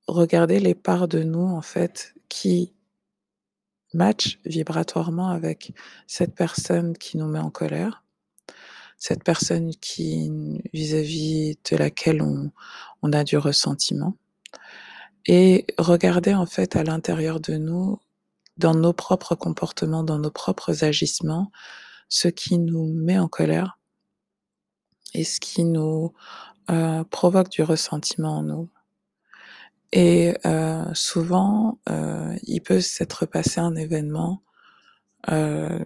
regarder 0.06 0.60
les 0.60 0.74
parts 0.74 1.08
de 1.08 1.22
nous 1.22 1.46
en 1.46 1.62
fait 1.62 2.14
qui 2.28 2.74
matchent 3.94 4.38
vibratoirement 4.44 5.28
avec 5.28 5.72
cette 6.06 6.34
personne 6.34 6.96
qui 6.96 7.16
nous 7.16 7.26
met 7.26 7.38
en 7.38 7.50
colère, 7.50 8.04
cette 8.98 9.24
personne 9.24 9.70
qui 9.76 10.30
vis-à-vis 10.74 11.58
de 11.70 11.76
laquelle 11.76 12.22
on 12.22 12.50
on 13.02 13.12
a 13.12 13.24
du 13.24 13.38
ressentiment 13.38 14.16
et 15.26 15.66
regarder 15.78 16.34
en 16.34 16.46
fait 16.46 16.76
à 16.76 16.84
l'intérieur 16.84 17.40
de 17.40 17.56
nous, 17.56 17.98
dans 18.58 18.74
nos 18.74 18.92
propres 18.92 19.34
comportements, 19.36 20.04
dans 20.04 20.18
nos 20.18 20.30
propres 20.30 20.84
agissements, 20.84 21.50
ce 22.08 22.28
qui 22.28 22.58
nous 22.58 22.86
met 22.94 23.18
en 23.18 23.28
colère 23.28 23.78
et 25.14 25.24
ce 25.24 25.40
qui 25.40 25.64
nous, 25.64 26.12
heu, 26.70 27.04
provoque 27.10 27.50
du 27.50 27.62
ressentiment 27.62 28.38
en 28.38 28.42
nous 28.44 28.70
et 29.92 30.34
heu, 30.44 30.84
souvent, 30.94 31.78
heu, 31.88 32.36
il 32.42 32.60
peut 32.62 32.80
s'être 32.80 33.24
passé 33.26 33.60
un 33.60 33.74
événement, 33.74 34.42
heu, 35.30 35.84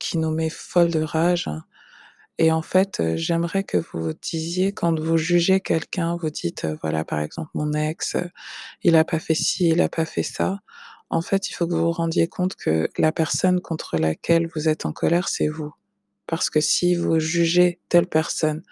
qui 0.00 0.18
nous 0.18 0.30
met 0.32 0.50
folle 0.50 0.90
de 0.90 1.02
rage 1.02 1.50
et 2.38 2.52
en 2.52 2.62
fait, 2.62 3.02
j'aimerais 3.16 3.64
que 3.64 3.78
vous 3.78 4.12
disiez 4.14 4.72
quand 4.72 4.98
vous 5.00 5.18
jugez 5.18 5.60
quelqu'un, 5.60 6.16
vous 6.16 6.30
dites, 6.30 6.66
voilà 6.82 7.04
par 7.04 7.20
exemple: 7.20 7.50
«Mon 7.54 7.72
ex, 7.74 8.16
il 8.84 8.96
a 8.96 9.04
pas 9.04 9.20
fait 9.20 9.34
ci, 9.36 9.68
il 9.70 9.82
a 9.82 9.88
pas 9.90 10.06
fait 10.06 10.22
ça». 10.24 10.60
En 11.14 11.22
fait, 11.22 11.48
il 11.48 11.52
faut 11.54 11.66
que 11.68 11.74
vous 11.74 11.82
vous 11.82 11.92
rendiez 11.92 12.26
compte 12.26 12.56
que 12.56 12.88
la 12.98 13.12
personne 13.12 13.60
contre 13.60 13.98
laquelle 13.98 14.48
vous 14.54 14.68
êtes 14.68 14.84
en 14.84 14.92
colère, 14.92 15.28
c'est 15.28 15.46
vous. 15.48 15.72
Parce 16.26 16.50
que 16.50 16.60
si 16.60 16.96
vous 16.96 17.20
jugez 17.20 17.78
telle 17.88 18.06
personne, 18.08 18.62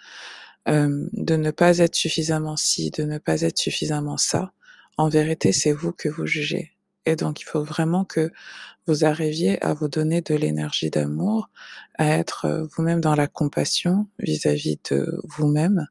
de 0.67 1.35
ne 1.37 1.51
pas 1.51 1.79
être 1.79 1.95
suffisamment 1.95 2.57
ci, 2.57 2.91
de 2.91 3.03
ne 3.03 3.17
pas 3.19 3.41
être 3.41 3.57
suffisamment 3.59 4.17
ça, 4.17 4.53
en 4.97 5.09
vérité, 5.09 5.53
c'est 5.53 5.73
vous 5.73 5.93
que 5.93 6.09
vous 6.09 6.27
jugez 6.27 6.71
et 7.05 7.15
donc 7.17 7.41
il 7.41 7.45
faut 7.45 7.63
vraiment 7.63 8.05
que 8.05 8.31
vous 8.87 9.05
arriviez 9.05 9.63
à 9.65 9.73
vous 9.73 9.87
donner 9.89 10.21
de 10.21 10.35
l'énergie 10.35 10.89
d'amour, 10.91 11.49
à 11.97 12.09
être, 12.17 12.47
heu, 12.47 12.69
vous-même 12.75 13.01
dans 13.01 13.15
la 13.15 13.27
compassion 13.27 14.07
vis-à-vis 14.19 14.79
de 14.91 15.19
vous-même, 15.25 15.87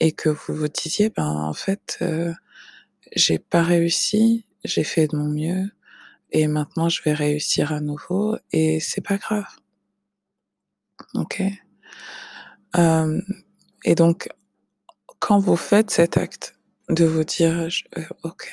et 0.00 0.12
que 0.12 0.30
vous 0.30 0.54
vous 0.54 0.68
disiez: 0.68 1.10
«Ben, 1.10 1.26
en 1.26 1.54
fait, 1.54 1.98
heu, 2.02 2.34
j'ai 3.16 3.38
pas 3.40 3.62
réussi, 3.64 4.46
j'ai 4.64 4.84
fait 4.84 5.08
de 5.08 5.16
mon 5.16 5.28
mieux 5.28 5.70
et 6.32 6.48
maintenant 6.48 6.88
je 6.90 7.02
vais 7.04 7.14
réussir 7.14 7.72
à 7.72 7.80
nouveau 7.80 8.36
et 8.52 8.80
c'est 8.80 9.02
pas 9.02 9.18
grave». 9.18 9.46
OK? 11.14 11.58
Hem 12.74 13.22
et 13.84 13.94
donc 13.94 14.28
quand 15.20 15.38
vous 15.40 15.56
faites 15.56 15.90
cet 15.90 16.16
acte 16.18 16.56
de 16.90 17.04
vous 17.06 17.24
dire: 17.24 17.70
«Je 17.70 17.84
heu, 17.98 18.06
OK, 18.24 18.52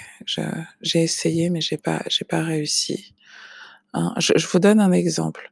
j'ai 0.81 1.03
essayé 1.03 1.49
mais 1.51 1.61
j'ai 1.61 1.77
pas 1.77 2.03
j'ai 2.09 2.25
pas 2.25 2.43
réussi», 2.43 3.15
hein. 3.93 4.13
Je 4.19 4.47
vous 4.47 4.59
donne 4.59 4.79
un 4.81 4.91
exemple. 4.93 5.51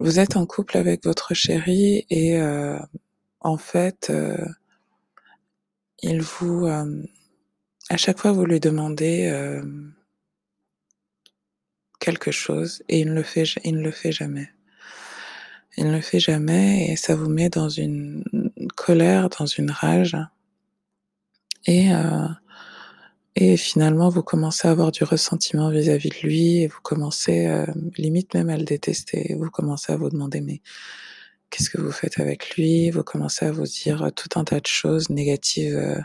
Vous 0.00 0.18
êtes 0.20 0.36
en 0.36 0.46
couple 0.46 0.78
avec 0.78 1.04
votre 1.04 1.34
chéri 1.34 2.06
et 2.10 2.38
heu, 2.38 2.78
en 3.40 3.58
fait, 3.58 4.10
heu 4.10 4.38
il 6.02 6.20
vous, 6.22 6.66
hem, 6.66 7.06
à 7.92 7.98
chaque 7.98 8.18
fois 8.18 8.32
vous 8.32 8.46
lui 8.46 8.58
demandez, 8.58 9.20
hem 9.24 9.94
quelque 12.00 12.30
chose 12.30 12.82
et 12.88 13.00
il 13.00 13.08
ne 13.10 13.14
le 13.14 13.22
fait 13.22 13.44
jamais. 14.12 14.48
Il 15.76 15.86
ne 15.86 15.92
le 15.92 16.00
fait 16.00 16.18
jamais 16.18 16.90
et 16.90 16.96
ça 16.96 17.14
vous 17.14 17.28
met 17.28 17.50
dans 17.50 17.68
une 17.68 18.24
colère, 18.76 19.28
dans 19.28 19.44
une 19.46 19.70
rage 19.70 20.16
et 21.66 21.88
et 23.34 23.56
finalement 23.58 24.08
vous 24.08 24.22
commencez 24.22 24.68
à 24.68 24.70
avoir 24.70 24.90
du 24.90 25.04
ressentiment 25.04 25.68
vis-à-vis 25.70 26.10
de 26.10 26.26
lui 26.26 26.62
et 26.62 26.66
vous 26.68 26.80
commencez, 26.82 27.46
heu, 27.46 27.66
limite 27.98 28.32
même 28.34 28.48
à 28.48 28.56
le 28.56 28.64
détester. 28.64 29.34
Vous 29.38 29.50
commencez 29.50 29.92
à 29.92 29.96
vous 29.96 30.10
demander: 30.10 30.40
«Mais 30.40 30.60
qu'est-ce 31.50 31.70
que 31.70 31.80
vous 31.80 31.92
faites 31.92 32.20
avec 32.20 32.56
lui?» 32.56 32.90
vous 32.90 33.02
commencez 33.02 33.46
à 33.46 33.52
vous 33.52 33.64
dire, 33.64 34.10
tout 34.16 34.38
un 34.38 34.44
tas 34.44 34.60
de 34.60 34.66
choses 34.66 35.10
négatives, 35.10 36.04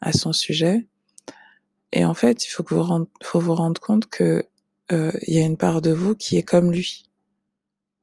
à 0.00 0.12
son 0.12 0.32
sujet 0.32 0.86
et 1.92 2.04
en 2.04 2.14
fait, 2.14 2.44
il 2.46 2.50
faut 2.50 2.62
que 2.62 2.74
vous 2.74 2.82
rende 2.82 3.06
faut 3.22 3.40
vous 3.40 3.54
rendre 3.54 3.80
compte 3.80 4.08
que, 4.10 4.44
heu, 4.92 5.12
il 5.26 5.34
y 5.34 5.38
a 5.40 5.46
une 5.46 5.56
part 5.56 5.82
de 5.82 5.92
vous 5.92 6.14
qui 6.14 6.36
est 6.38 6.42
comme 6.42 6.72
lui. 6.72 7.04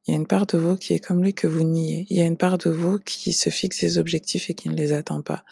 Il 0.07 0.11
y 0.11 0.13
a 0.15 0.17
une 0.17 0.27
part 0.27 0.45
de 0.47 0.57
vous 0.57 0.77
qui 0.77 0.93
est 0.93 0.99
comme 0.99 1.23
lui 1.23 1.33
que 1.33 1.47
vous 1.47 1.63
niez. 1.63 2.05
Il 2.09 2.17
y 2.17 2.21
a 2.21 2.25
une 2.25 2.37
part 2.37 2.57
de 2.59 2.69
vous 2.69 2.99
qui 2.99 3.33
se 3.33 3.49
fixe 3.49 3.79
des 3.81 3.97
objectifs 3.97 4.49
et 4.49 4.53
qui 4.55 4.69
ne 4.69 4.75
les 4.75 4.93
atteint 4.93 5.21
pas. 5.21 5.43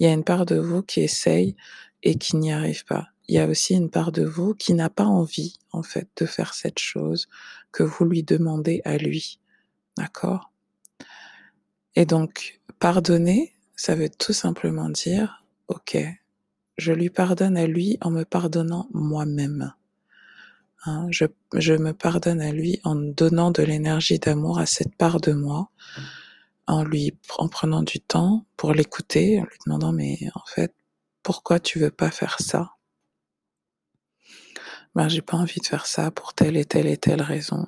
Il 0.00 0.06
y 0.06 0.10
a 0.10 0.12
une 0.12 0.24
part 0.24 0.46
de 0.46 0.56
vous 0.58 0.82
qui 0.82 1.00
essaye 1.02 1.56
et 2.02 2.16
qui 2.16 2.36
n'y 2.36 2.52
arrive 2.52 2.84
pas. 2.86 3.08
Il 3.28 3.36
y 3.36 3.38
a 3.38 3.46
aussi 3.48 3.74
une 3.74 3.90
part 3.90 4.12
de 4.12 4.24
vous 4.24 4.54
qui 4.54 4.74
n'a 4.74 4.90
pas 4.90 5.04
envie, 5.06 5.56
en 5.72 5.82
fait, 5.82 6.08
de 6.18 6.26
faire 6.26 6.54
cette 6.54 6.78
chose 6.80 7.28
que 7.72 7.82
vous 7.84 8.04
lui 8.04 8.22
demandez 8.24 8.82
à 8.84 8.98
lui, 8.98 9.40
d'accord? 9.98 10.50
Et 11.96 12.06
donc 12.06 12.60
pardonner, 12.78 13.52
ça 13.76 13.94
veut 13.94 14.08
tout 14.08 14.32
simplement 14.32 14.88
dire: 14.88 15.44
«OK, 15.68 15.96
je 16.78 16.92
lui 16.92 17.10
pardonne 17.10 17.56
à 17.56 17.66
lui 17.66 17.98
en 18.00 18.10
me 18.10 18.24
pardonnant 18.24 18.88
moi-même». 18.92 19.72
Hein, 20.84 21.06
je 21.10 21.26
je 21.54 21.74
me 21.74 21.92
pardonne 21.92 22.40
à 22.40 22.50
lui 22.52 22.80
en 22.84 22.96
donnant 22.96 23.52
de 23.52 23.62
l'énergie 23.62 24.18
d'amour 24.18 24.58
à 24.58 24.66
cette 24.66 24.96
part 24.96 25.20
de 25.20 25.32
moi, 25.32 25.70
en 26.66 26.82
lui 26.84 27.16
en 27.38 27.48
prenant 27.48 27.82
du 27.82 28.00
temps 28.00 28.46
pour 28.56 28.72
l'écouter, 28.74 29.40
en 29.40 29.44
lui 29.44 29.58
demandant: 29.66 29.92
«Mais 29.92 30.18
en 30.34 30.44
fait, 30.46 30.74
pourquoi 31.22 31.60
tu 31.60 31.78
veux 31.78 31.92
pas 31.92 32.10
faire 32.10 32.38
ça?» 32.40 32.72
«Ben, 34.94 35.08
j'ai 35.08 35.22
pas 35.22 35.36
envie 35.36 35.60
de 35.60 35.66
faire 35.66 35.86
ça 35.86 36.10
pour 36.10 36.34
telle 36.34 36.56
et 36.56 36.64
telle 36.64 36.86
et 36.86 36.98
telle 36.98 37.22
raison. 37.22 37.66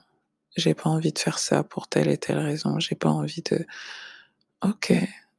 J'ai 0.57 0.75
pas 0.75 0.91
envie 0.91 1.13
de 1.13 1.19
faire 1.19 1.39
ça 1.39 1.63
pour 1.65 1.89
telle 1.89 2.09
et 2.09 2.19
telle 2.19 2.39
raison. 2.39 2.79
J'ai 2.81 2.97
pas 2.97 3.11
envie 3.11 3.43
de» 3.43 3.65
OK, 4.63 4.93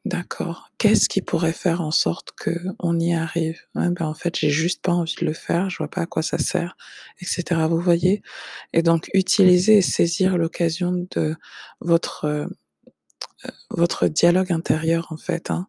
d'accord. 0.05 0.69
Qu'est-ce 0.77 1.09
qui 1.09 1.21
pourrait 1.21 1.53
faire 1.53 1.81
en 1.81 1.91
sorte 1.91 2.31
qu'on 2.41 2.99
y 2.99 3.13
arrive? 3.13 3.59
Ben, 3.75 3.93
en 4.01 4.13
fait, 4.13 4.37
j'ai 4.37 4.49
juste 4.49 4.81
pas 4.81 4.91
envie 4.93 5.15
de 5.19 5.25
le 5.25 5.33
faire, 5.33 5.69
je 5.69 5.77
vois 5.77 5.87
pas 5.89 6.01
à 6.01 6.05
quoi 6.05 6.21
ça 6.21 6.37
sert 6.37 6.77
et 7.19 7.25
cetera, 7.25 7.67
vous 7.67 7.79
voyez? 7.79 8.21
Et 8.73 8.83
donc 8.83 9.09
utiliser 9.13 9.77
et 9.77 9.81
saisir 9.81 10.37
l'occasion 10.37 11.07
de 11.15 11.35
votre, 11.81 12.25
heu 12.27 12.47
heu, 13.47 13.51
votre 13.71 14.07
dialogue 14.09 14.51
intérieur, 14.53 15.07
en 15.11 15.17
fait, 15.17 15.51
hein, 15.51 15.67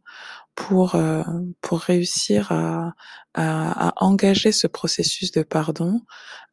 pour, 0.56 0.96
heu, 0.96 1.24
pour 1.62 1.80
réussir 1.80 2.52
à 2.52 2.94
à 3.34 3.88
à 3.90 3.94
engager 4.04 4.52
ce 4.52 4.66
processus 4.68 5.32
de 5.32 5.42
pardon 5.44 6.02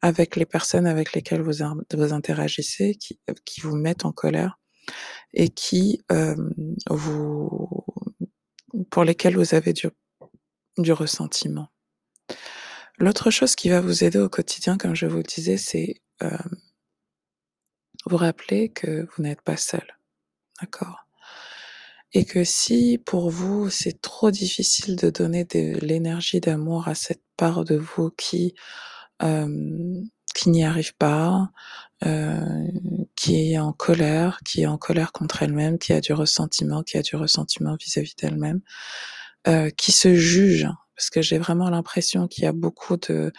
avec 0.02 0.36
les 0.36 0.46
personnes 0.46 0.86
avec 0.86 1.14
lesquelles 1.14 1.42
vous 1.42 1.52
vous 1.94 2.12
interagissez, 2.14 2.96
qui, 2.96 3.20
qui 3.46 3.60
vous 3.62 3.76
mettent 3.76 4.04
en 4.06 4.12
colère 4.12 4.58
et 5.32 5.48
qui, 5.50 6.02
hem, 6.10 6.52
vous 6.90 7.84
pour 8.90 9.04
lesquelles 9.04 9.36
vous 9.36 9.54
avez 9.54 9.72
du 9.72 9.88
du 10.78 10.92
ressentiment. 10.92 11.68
L'autre 12.98 13.30
chose 13.30 13.56
qui 13.56 13.70
va 13.70 13.80
vous 13.80 14.04
aider 14.04 14.18
au 14.18 14.28
quotidien, 14.28 14.76
comme 14.78 14.94
je 14.94 15.06
vous 15.06 15.18
le 15.18 15.22
disais, 15.24 15.56
c'est, 15.56 16.02
hem 16.20 16.56
vous 18.06 18.16
rappeler 18.16 18.70
que 18.70 19.06
vous 19.16 19.22
n'êtes 19.22 19.42
pas 19.42 19.56
seul, 19.56 19.86
D'accord? 20.60 21.06
Et 22.12 22.24
que 22.24 22.44
si 22.44 22.98
pour 22.98 23.30
vous, 23.30 23.70
c'est 23.70 24.00
trop 24.00 24.30
difficile 24.30 24.96
de 24.96 25.10
donner 25.10 25.44
de 25.44 25.78
l'énergie 25.80 26.40
d'amour 26.40 26.86
à 26.88 26.94
cette 26.94 27.24
part 27.36 27.64
de 27.64 27.76
vous 27.76 28.10
qui, 28.10 28.54
hem, 29.20 30.08
qui 30.34 30.50
n'y 30.50 30.64
arrive 30.64 30.94
pas, 30.96 31.50
heu, 32.06 32.40
qui 33.16 33.52
est 33.54 33.58
en 33.58 33.72
colère, 33.72 34.40
qui 34.46 34.62
est 34.62 34.66
en 34.66 34.78
colère 34.78 35.12
contre 35.12 35.42
elle-même, 35.44 35.78
qui 35.78 35.92
a 35.94 36.00
du 36.02 36.12
ressentiment, 36.14 36.82
qui 36.84 36.98
a 36.98 37.02
du 37.02 37.16
ressentiment 37.16 37.76
vis-à-vis 37.80 38.16
d'elle-même, 38.16 38.60
heu, 39.48 39.70
qui 39.76 39.92
se 39.92 40.14
juge, 40.14 40.68
parce 40.96 41.10
que 41.10 41.22
j'ai 41.22 41.38
vraiment 41.38 41.70
l'impression 41.70 42.28
qu'il 42.28 42.44
y 42.44 42.48
a 42.48 42.52
beaucoup 42.52 42.96
de 42.98 43.32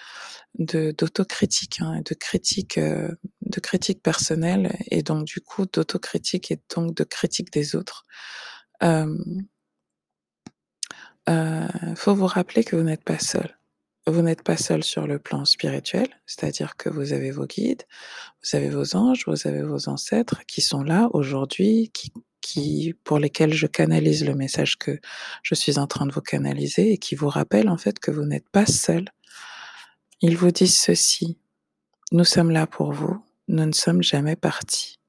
de 0.59 0.93
d'autocritique, 0.97 1.79
hein, 1.81 2.01
de 2.05 2.15
critique, 2.15 2.77
heu, 2.79 3.17
de 3.43 3.59
critique 3.61 4.03
personnelle 4.03 4.77
et 4.91 5.03
donc 5.03 5.25
du 5.25 5.41
coup 5.41 5.65
d'autocritique 5.67 6.51
et 6.51 6.59
donc 6.75 6.95
de 6.95 7.03
critique 7.05 7.51
des 7.53 7.75
autres. 7.77 8.05
Hem 8.81 9.17
heu, 11.27 11.67
faut 11.95 12.13
vous 12.15 12.27
rappeler 12.27 12.63
que 12.63 12.75
vous 12.75 12.83
n'êtes 12.83 13.03
pas 13.03 13.19
seul. 13.19 13.57
Vous 14.07 14.21
n'êtes 14.21 14.43
pas 14.43 14.55
seul 14.57 14.83
sur 14.83 15.07
le 15.07 15.17
plan 15.17 15.45
spirituel, 15.45 16.07
c'est-à-dire 16.27 16.77
que 16.77 16.89
vous 16.89 17.11
avez 17.11 17.31
vos 17.31 17.47
guides, 17.47 17.83
vous 18.43 18.55
avez 18.55 18.69
vos 18.69 18.95
anges, 18.95 19.23
vous 19.25 19.47
avez 19.47 19.63
vos 19.63 19.89
ancêtres 19.89 20.45
qui 20.45 20.61
sont 20.61 20.83
là 20.83 21.09
aujourd'hui, 21.13 21.91
qui 22.41 22.93
pour 23.03 23.17
lesquels 23.17 23.53
je 23.53 23.65
canalise 23.65 24.23
le 24.23 24.35
message 24.35 24.77
que 24.77 24.99
je 25.41 25.55
suis 25.55 25.79
en 25.79 25.87
train 25.87 26.05
de 26.05 26.13
vous 26.13 26.21
canaliser 26.21 26.91
et 26.93 26.97
qui 26.99 27.15
vous 27.15 27.29
rappellent 27.29 27.69
en 27.69 27.77
fait 27.77 27.97
que 27.97 28.11
vous 28.11 28.25
n'êtes 28.25 28.47
pas 28.49 28.67
seul. 28.67 29.09
Ils 30.21 30.37
vous 30.37 30.51
disent 30.51 30.79
ceci: 30.79 31.39
«Nous 32.11 32.25
sommes 32.25 32.51
là 32.51 32.67
pour 32.67 32.93
vous, 32.93 33.19
nous 33.47 33.65
ne 33.65 33.71
sommes 33.73 34.03
jamais 34.03 34.35
partis». 34.35 34.99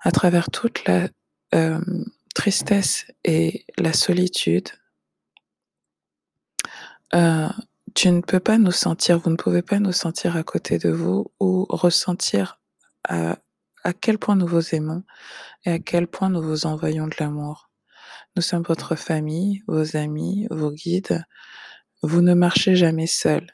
À 0.00 0.10
travers 0.10 0.50
toute 0.50 0.84
la, 0.86 1.08
hem, 1.52 2.06
tristesse 2.34 3.06
et 3.24 3.66
la 3.76 3.92
solitude 3.92 4.70
heu, 7.14 7.48
tu 7.94 8.10
ne 8.10 8.20
peux 8.20 8.40
pas 8.40 8.58
nous 8.58 8.72
sentir, 8.72 9.18
vous 9.18 9.30
ne 9.30 9.36
pouvez 9.36 9.62
pas 9.62 9.78
nous 9.78 9.92
sentir 9.92 10.36
à 10.36 10.42
côté 10.42 10.78
de 10.78 10.90
vous 10.90 11.30
ou 11.40 11.66
ressentir 11.68 12.60
à 13.08 13.36
quel 14.00 14.18
point 14.18 14.36
nous 14.36 14.46
vous 14.46 14.74
aimons 14.74 15.02
et 15.64 15.72
à 15.72 15.78
quel 15.78 16.06
point 16.06 16.28
nous 16.28 16.42
vous 16.42 16.66
envoyons 16.66 17.06
de 17.06 17.14
l'amour. 17.18 17.70
Nous 18.36 18.42
sommes 18.42 18.62
votre 18.62 18.96
famille, 18.96 19.62
vos 19.66 19.96
amis, 19.96 20.46
vos 20.50 20.70
guides. 20.70 21.24
Vous 22.02 22.22
ne 22.22 22.34
marchez 22.34 22.74
jamais 22.74 23.06
seuls 23.06 23.46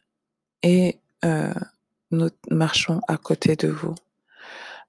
et 0.62 1.00
heu, 1.24 1.52
nous 2.10 2.30
marchons 2.50 3.00
à 3.08 3.16
côté 3.16 3.56
de 3.56 3.68
vous. 3.68 3.94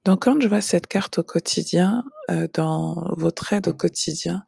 Donc 0.06 0.24
quand 0.24 0.40
je 0.42 0.48
vois 0.48 0.62
cette 0.62 0.88
carte 0.88 1.20
au 1.20 1.24
quotidien, 1.24 2.04
heu, 2.32 2.48
dans 2.54 3.14
votre 3.18 3.52
aide 3.54 3.68
au 3.68 3.74
quotidien, 3.74 4.44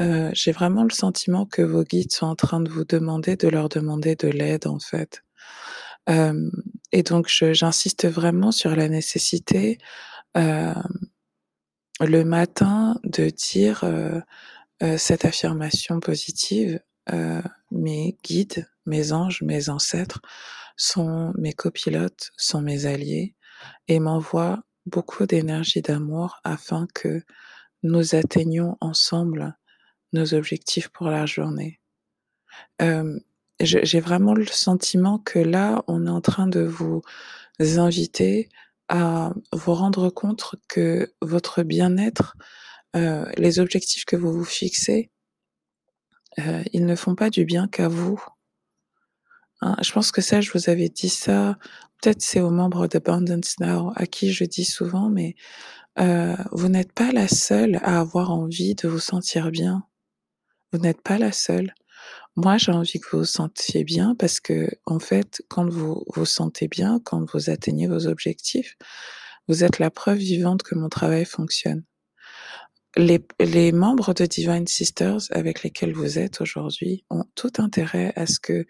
heu, 0.00 0.30
j'ai 0.34 0.52
vraiment 0.52 0.84
le 0.84 0.90
sentiment 0.90 1.46
que 1.46 1.62
vos 1.62 1.84
guides 1.84 2.12
sont 2.12 2.26
en 2.26 2.36
train 2.36 2.60
de 2.60 2.70
vous 2.70 2.84
demander 2.84 3.36
de 3.36 3.48
leur 3.48 3.68
demander 3.68 4.16
de 4.16 4.28
l'aide, 4.28 4.66
en 4.66 4.78
fait. 4.80 5.22
Et 6.92 7.02
donc 7.04 7.28
j'insiste 7.28 8.08
vraiment 8.08 8.52
sur 8.52 8.76
la 8.76 8.88
nécessité, 8.88 9.78
le 12.00 12.24
matin 12.24 12.98
de 13.04 13.30
dire, 13.30 13.84
heu, 13.84 14.22
cette 14.98 15.24
affirmation 15.24 16.00
positive, 16.00 16.80
«Mes 17.72 18.16
guides, 18.24 18.68
mes 18.86 19.12
anges, 19.12 19.42
mes 19.42 19.68
ancêtres 19.70 20.20
sont 20.76 21.32
mes 21.38 21.52
copilotes, 21.54 22.32
sont 22.36 22.62
mes 22.62 22.86
alliés 22.86 23.34
et 23.88 24.00
m'envoient 24.00 24.64
beaucoup 24.86 25.26
d'énergie 25.26 25.82
d'amour 25.82 26.40
afin 26.44 26.86
que 26.94 27.22
nous 27.84 28.14
atteignions 28.16 28.76
ensemble 28.80 29.56
nos 30.12 30.34
objectifs 30.34 30.88
pour 30.90 31.08
la 31.10 31.26
journée». 31.26 31.78
J'ai 33.60 34.00
vraiment 34.00 34.34
le 34.34 34.44
sentiment 34.46 35.18
que 35.18 35.38
là, 35.38 35.82
on 35.88 36.06
est 36.06 36.10
en 36.10 36.20
train 36.20 36.46
de 36.46 36.60
vous 36.60 37.02
inviter 37.78 38.48
à 38.88 39.32
vous 39.52 39.74
rendre 39.74 40.10
compte 40.10 40.56
que 40.68 41.12
votre 41.22 41.62
bien-être, 41.62 42.36
heu, 42.96 43.26
les 43.38 43.60
objectifs 43.60 44.04
que 44.06 44.16
vous 44.16 44.32
vous 44.32 44.44
fixez 44.44 45.10
heu, 46.38 46.64
ils 46.72 46.84
ne 46.86 46.96
font 46.96 47.14
pas 47.14 47.30
du 47.30 47.44
bien 47.44 47.68
qu'à 47.68 47.88
vous. 47.88 48.20
Hein, 49.62 49.76
je 49.82 49.92
pense 49.92 50.12
que 50.12 50.20
ça, 50.20 50.40
je 50.40 50.50
vous 50.52 50.68
avais 50.70 50.88
dit 50.88 51.08
ça, 51.08 51.58
peut-être 52.02 52.22
c'est 52.22 52.40
aux 52.40 52.50
membres 52.50 52.86
d'Abundance 52.86 53.58
Now 53.60 53.92
à 53.96 54.06
qui 54.06 54.32
je 54.32 54.44
dis 54.44 54.64
souvent, 54.64 55.08
mais 55.08 55.34
heu, 55.98 56.36
vous 56.52 56.68
n'êtes 56.68 56.92
pas 56.92 57.12
la 57.12 57.28
seule 57.28 57.76
à 57.82 58.00
avoir 58.00 58.30
envie 58.32 58.74
de 58.74 58.88
vous 58.88 58.98
sentir 58.98 59.50
bien. 59.50 59.84
Vous 60.72 60.78
n'êtes 60.78 61.00
pas 61.02 61.18
la 61.18 61.32
seule. 61.32 61.74
Moi, 62.36 62.58
j'ai 62.58 62.72
envie 62.72 63.00
que 63.00 63.08
vous 63.12 63.18
vous 63.20 63.24
sentiez 63.24 63.82
bien 63.84 64.14
parce 64.14 64.40
qu'en 64.40 64.98
fait, 64.98 65.42
quand 65.48 65.68
vous 65.68 66.04
vous 66.14 66.26
sentez 66.26 66.68
bien, 66.68 67.00
quand 67.04 67.24
vous 67.32 67.50
atteignez 67.50 67.86
vos 67.86 68.06
objectifs, 68.06 68.76
vous 69.48 69.64
êtes 69.64 69.78
la 69.78 69.90
preuve 69.90 70.18
vivante 70.18 70.62
que 70.62 70.74
mon 70.74 70.88
travail 70.90 71.24
fonctionne. 71.24 71.84
Les 72.96 73.72
membres 73.72 74.14
de 74.14 74.24
Divine 74.26 74.66
Sisters 74.66 75.20
avec 75.30 75.62
lesquels 75.62 75.92
vous 75.92 76.18
êtes 76.18 76.40
aujourd'hui 76.40 77.04
ont 77.10 77.24
tout 77.34 77.52
intérêt 77.58 78.12
à 78.16 78.26
ce 78.26 78.40
que 78.40 78.66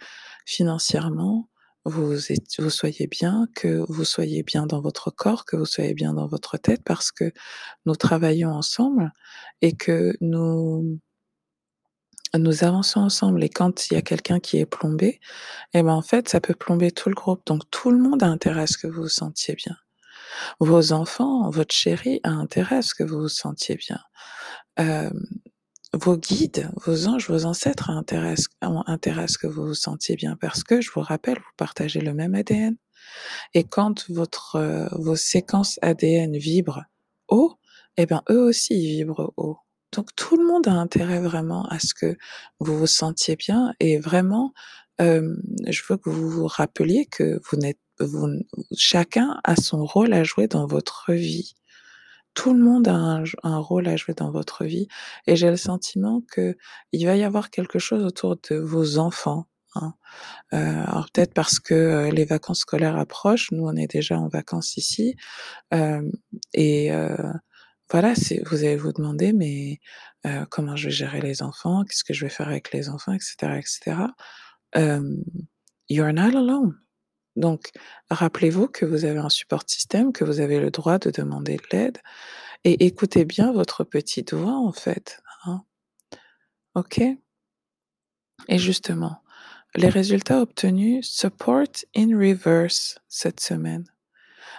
financièrement, 0.47 1.51
vous 1.85 2.17
vous 2.59 2.71
soyez 2.71 3.07
bien, 3.07 3.47
que 3.55 3.85
vous 3.89 4.05
soyez 4.05 4.43
bien 4.43 4.67
dans 4.67 4.81
votre 4.81 5.11
corps, 5.11 5.45
que 5.45 5.57
vous 5.57 5.67
soyez 5.67 5.95
bien 5.95 6.15
dans 6.15 6.27
votre 6.27 6.57
tête 6.57 6.83
parce 6.85 7.13
que 7.13 7.33
nous 7.85 7.95
travaillons 7.95 8.51
ensemble 8.51 9.13
et 9.63 9.77
que 9.77 10.17
nous 10.21 10.99
nous 12.35 12.65
avançons 12.65 13.01
ensemble 13.01 13.45
et 13.45 13.49
quand 13.49 13.87
il 13.87 13.95
y 13.95 13.97
a 13.97 14.03
quelqu'un 14.03 14.41
qui 14.41 14.59
est 14.59 14.67
plombé 14.67 15.21
et 15.75 15.83
ben, 15.83 15.93
en 15.93 16.03
fait, 16.03 16.29
ça 16.29 16.41
peut 16.41 16.55
plomber 16.55 16.91
tout 16.91 17.09
le 17.09 17.15
groupe. 17.15 17.43
Donc 17.47 17.63
tout 17.71 17.91
le 17.91 17.99
monde 17.99 18.23
a 18.23 18.27
intérêt 18.27 18.63
à 18.63 18.67
ce 18.67 18.79
que 18.79 18.89
vous 18.89 19.03
vous 19.03 19.09
sentiez 19.09 19.55
bien. 19.55 19.77
Vos 20.61 20.93
enfants, 20.93 21.49
votre 21.51 21.75
chéri 21.75 22.21
a 22.25 22.31
intérêt 22.31 22.77
à 22.77 22.83
ce 22.83 22.95
que 22.95 23.05
vous 23.05 23.21
vous 23.21 23.29
sentiez 23.29 23.77
bien. 23.77 24.01
Vos 25.97 26.17
guides, 26.17 26.71
vos 26.85 27.09
anges, 27.09 27.29
vos 27.29 27.45
ancêtres 27.45 27.91
à 27.91 28.03
ce 29.29 29.39
que 29.39 29.47
vous 29.47 29.67
vous 29.67 29.75
sentiez 29.75 30.17
bien 30.17 30.37
parce 30.41 30.65
que 30.65 30.81
je 30.81 30.91
vous 30.91 31.01
rappelle, 31.01 31.37
vous 31.37 31.57
partagez 31.57 32.01
le 32.01 32.15
même 32.15 32.35
ADN 32.35 32.77
et 33.55 33.65
quand 33.65 34.11
votre, 34.11 34.57
heu, 34.57 34.89
vos 34.93 35.17
séquences 35.17 35.79
ADN 35.83 36.37
vibrent 36.37 36.85
haut 37.29 37.55
et 37.97 38.07
ben, 38.07 38.23
eux 38.31 38.41
aussi, 38.41 38.75
ils 38.75 38.97
vibrent 38.99 39.33
haut. 39.37 39.59
Donc 39.93 40.15
tout 40.17 40.37
le 40.37 40.47
monde 40.47 40.69
a 40.69 40.73
intérêt 40.73 41.21
vraiment 41.21 41.67
à 41.69 41.79
ce 41.79 41.95
que 41.95 42.17
vous 42.61 42.77
vous 42.79 42.87
sentiez 42.87 43.37
bien 43.37 43.73
et 43.81 43.99
vraiment, 43.99 44.53
hem, 44.99 45.41
je 45.67 45.83
veux 45.89 45.97
que 45.97 46.11
vous 46.11 46.29
vous 46.31 46.47
rappeliez 46.47 47.07
que 47.07 47.41
vous 47.51 47.57
n'êtes 47.57 47.79
vous 47.99 48.29
chacun 48.77 49.41
a 49.45 49.57
son 49.57 49.85
rôle 49.87 50.13
à 50.13 50.23
jouer 50.23 50.49
dans 50.49 50.67
votre 50.67 51.13
vie. 51.13 51.55
Tout 52.37 52.53
le 52.53 52.61
monde 52.63 52.87
a 52.87 53.23
un 53.45 53.59
rôle 53.59 53.89
à 53.89 53.97
jouer 53.97 54.13
dans 54.15 54.31
votre 54.31 54.67
vie 54.67 54.89
et 55.27 55.37
j'ai 55.37 55.49
le 55.51 55.57
sentiment 55.57 56.21
qu'il 56.35 57.07
va 57.07 57.17
y 57.17 57.25
avoir 57.25 57.49
quelque 57.51 57.79
chose 57.79 58.05
autour 58.05 58.37
de 58.51 58.57
vos 58.57 58.99
enfants, 58.99 59.47
hein. 59.75 59.95
Heu, 60.55 60.59
alors 60.59 61.09
peut-être 61.13 61.35
parce 61.35 61.61
que, 61.61 61.75
heu, 61.75 62.11
les 62.11 62.25
vacances 62.27 62.61
scolaires 62.61 62.97
approchent, 62.99 63.51
nous 63.53 63.65
on 63.67 63.77
est 63.77 63.89
déjà 63.93 64.19
en 64.19 64.29
vacances 64.29 64.77
ici, 64.79 65.17
et 66.55 66.93
heu, 66.93 67.17
voilà, 67.93 68.15
vous 68.51 68.59
allez 68.65 68.77
vous 68.77 68.93
demander: 68.93 69.33
«Mais 69.35 69.81
heu, 70.27 70.47
comment 70.51 70.77
je 70.77 70.87
vais 70.89 70.93
gérer 70.95 71.21
les 71.23 71.43
enfants? 71.43 71.85
Qu'est-ce 71.85 72.05
que 72.05 72.15
je 72.15 72.25
vais 72.27 72.31
faire 72.31 72.49
avec 72.49 72.73
les 72.73 72.89
enfants?» 72.91 73.13
et 73.15 73.21
cetera 73.21 73.59
et 73.59 73.63
cetera. 73.67 74.15
Hem, 74.75 75.25
you 75.91 76.05
are 76.05 76.13
not 76.15 76.35
alone. 76.37 76.77
Donc 77.37 77.71
rappelez-vous 78.11 78.69
que 78.69 78.87
vous 78.87 79.05
avez 79.05 79.19
un 79.19 79.29
support 79.29 79.65
system, 79.67 80.13
que 80.13 80.25
vous 80.25 80.41
avez 80.41 80.61
le 80.61 80.71
droit 80.71 80.99
de 80.99 81.11
demander 81.11 81.57
de 81.57 81.65
l'aide 81.73 81.99
et 82.65 82.87
écoutez 82.87 83.25
bien 83.25 83.53
votre 83.53 83.85
petite 83.85 84.35
voix, 84.35 84.57
en 84.59 84.73
fait, 84.73 85.21
hein. 85.47 85.63
OK? 86.75 87.01
Et 88.49 88.59
justement, 88.59 89.23
les 89.75 89.89
résultats 89.89 90.41
obtenus, 90.41 91.07
support 91.09 91.67
in 91.97 92.17
reverse 92.19 92.99
cette 93.09 93.41
semaine. 93.41 93.85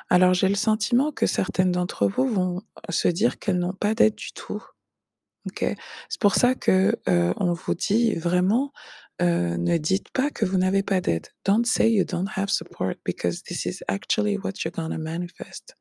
Alors 0.10 0.34
j'ai 0.34 0.50
le 0.50 0.56
sentiment 0.56 1.12
que 1.12 1.28
certaines 1.28 1.72
d'entre 1.72 2.08
vous 2.08 2.28
vont 2.28 2.62
se 2.90 3.08
dire 3.10 3.40
qu'elles 3.40 3.60
n'ont 3.60 3.74
pas 3.74 3.96
d'aide 3.96 4.16
du 4.16 4.34
tout. 4.34 4.63
OK? 5.48 5.66
C'est 6.10 6.22
pour 6.22 6.36
ça 6.36 6.56
que, 6.56 6.98
heu, 7.10 7.34
on 7.38 7.54
vous 7.54 7.76
dit 7.76 8.16
vraiment, 8.16 8.74
heu, 9.21 9.58
ne 9.58 9.77
dites 9.77 10.10
pas 10.12 10.30
que 10.32 10.45
vous 10.45 10.58
n'avez 10.58 10.84
pas 10.84 11.01
d'aide. 11.01 11.27
Don't 11.45 11.65
say 11.65 11.91
you 11.91 12.06
don't 12.06 12.27
have 12.38 12.49
support 12.49 12.97
because 13.06 13.43
this 13.43 13.65
is 13.65 13.84
actually 13.88 14.38
what 14.38 14.63
you're 14.65 14.71
gonna 14.73 14.97
manifest. 14.99 15.75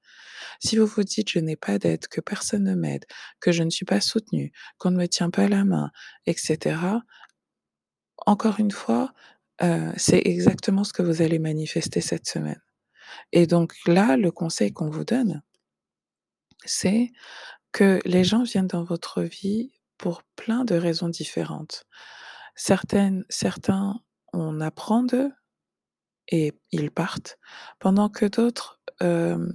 Si 0.61 0.77
vous 0.79 0.87
vous 0.87 1.05
dites: 1.05 1.31
«Je 1.31 1.41
n'ai 1.41 1.57
pas 1.57 1.79
d'aide, 1.79 2.09
que 2.09 2.21
personne 2.23 2.65
ne 2.65 2.75
m'aide, 2.77 3.07
que 3.41 3.53
je 3.53 3.63
ne 3.65 3.71
suis 3.71 3.87
pas 3.87 4.01
soutenu, 4.03 4.53
qu'on 4.79 4.91
ne 4.93 4.99
me 4.99 5.09
tient 5.09 5.31
pas 5.31 5.49
la 5.49 5.65
main» 5.65 5.91
et 6.27 6.35
cetera 6.39 7.03
encore 8.25 8.59
une 8.61 8.71
fois, 8.71 9.13
heu, 9.63 9.93
c'est 9.97 10.23
exactement 10.25 10.85
ce 10.85 10.93
que 10.93 11.03
vous 11.03 11.23
allez 11.23 11.39
manifester 11.39 12.01
cette 12.01 12.27
semaine 12.27 12.61
et 13.33 13.47
donc 13.47 13.75
là, 13.87 14.17
le 14.17 14.31
conseil 14.33 14.73
qu'on 14.73 14.91
vous 14.91 15.05
donne 15.05 15.43
c'est 16.65 17.13
que 17.73 18.01
les 18.05 18.25
gens 18.25 18.43
viennent 18.45 18.67
dans 18.69 18.85
votre 18.85 19.23
vie 19.23 19.73
pour 19.99 20.23
plein 20.37 20.65
de 20.65 20.75
raisons 20.77 21.09
différentes. 21.09 21.85
Certaines 22.57 23.25
certains, 23.29 24.01
on 24.33 24.61
apprend 24.61 25.03
d'eux 25.03 25.33
et 26.29 26.55
ils 26.73 26.91
partent, 26.91 27.39
pendant 27.79 28.09
que 28.09 28.27
d'autres, 28.27 28.81
hem, 29.01 29.53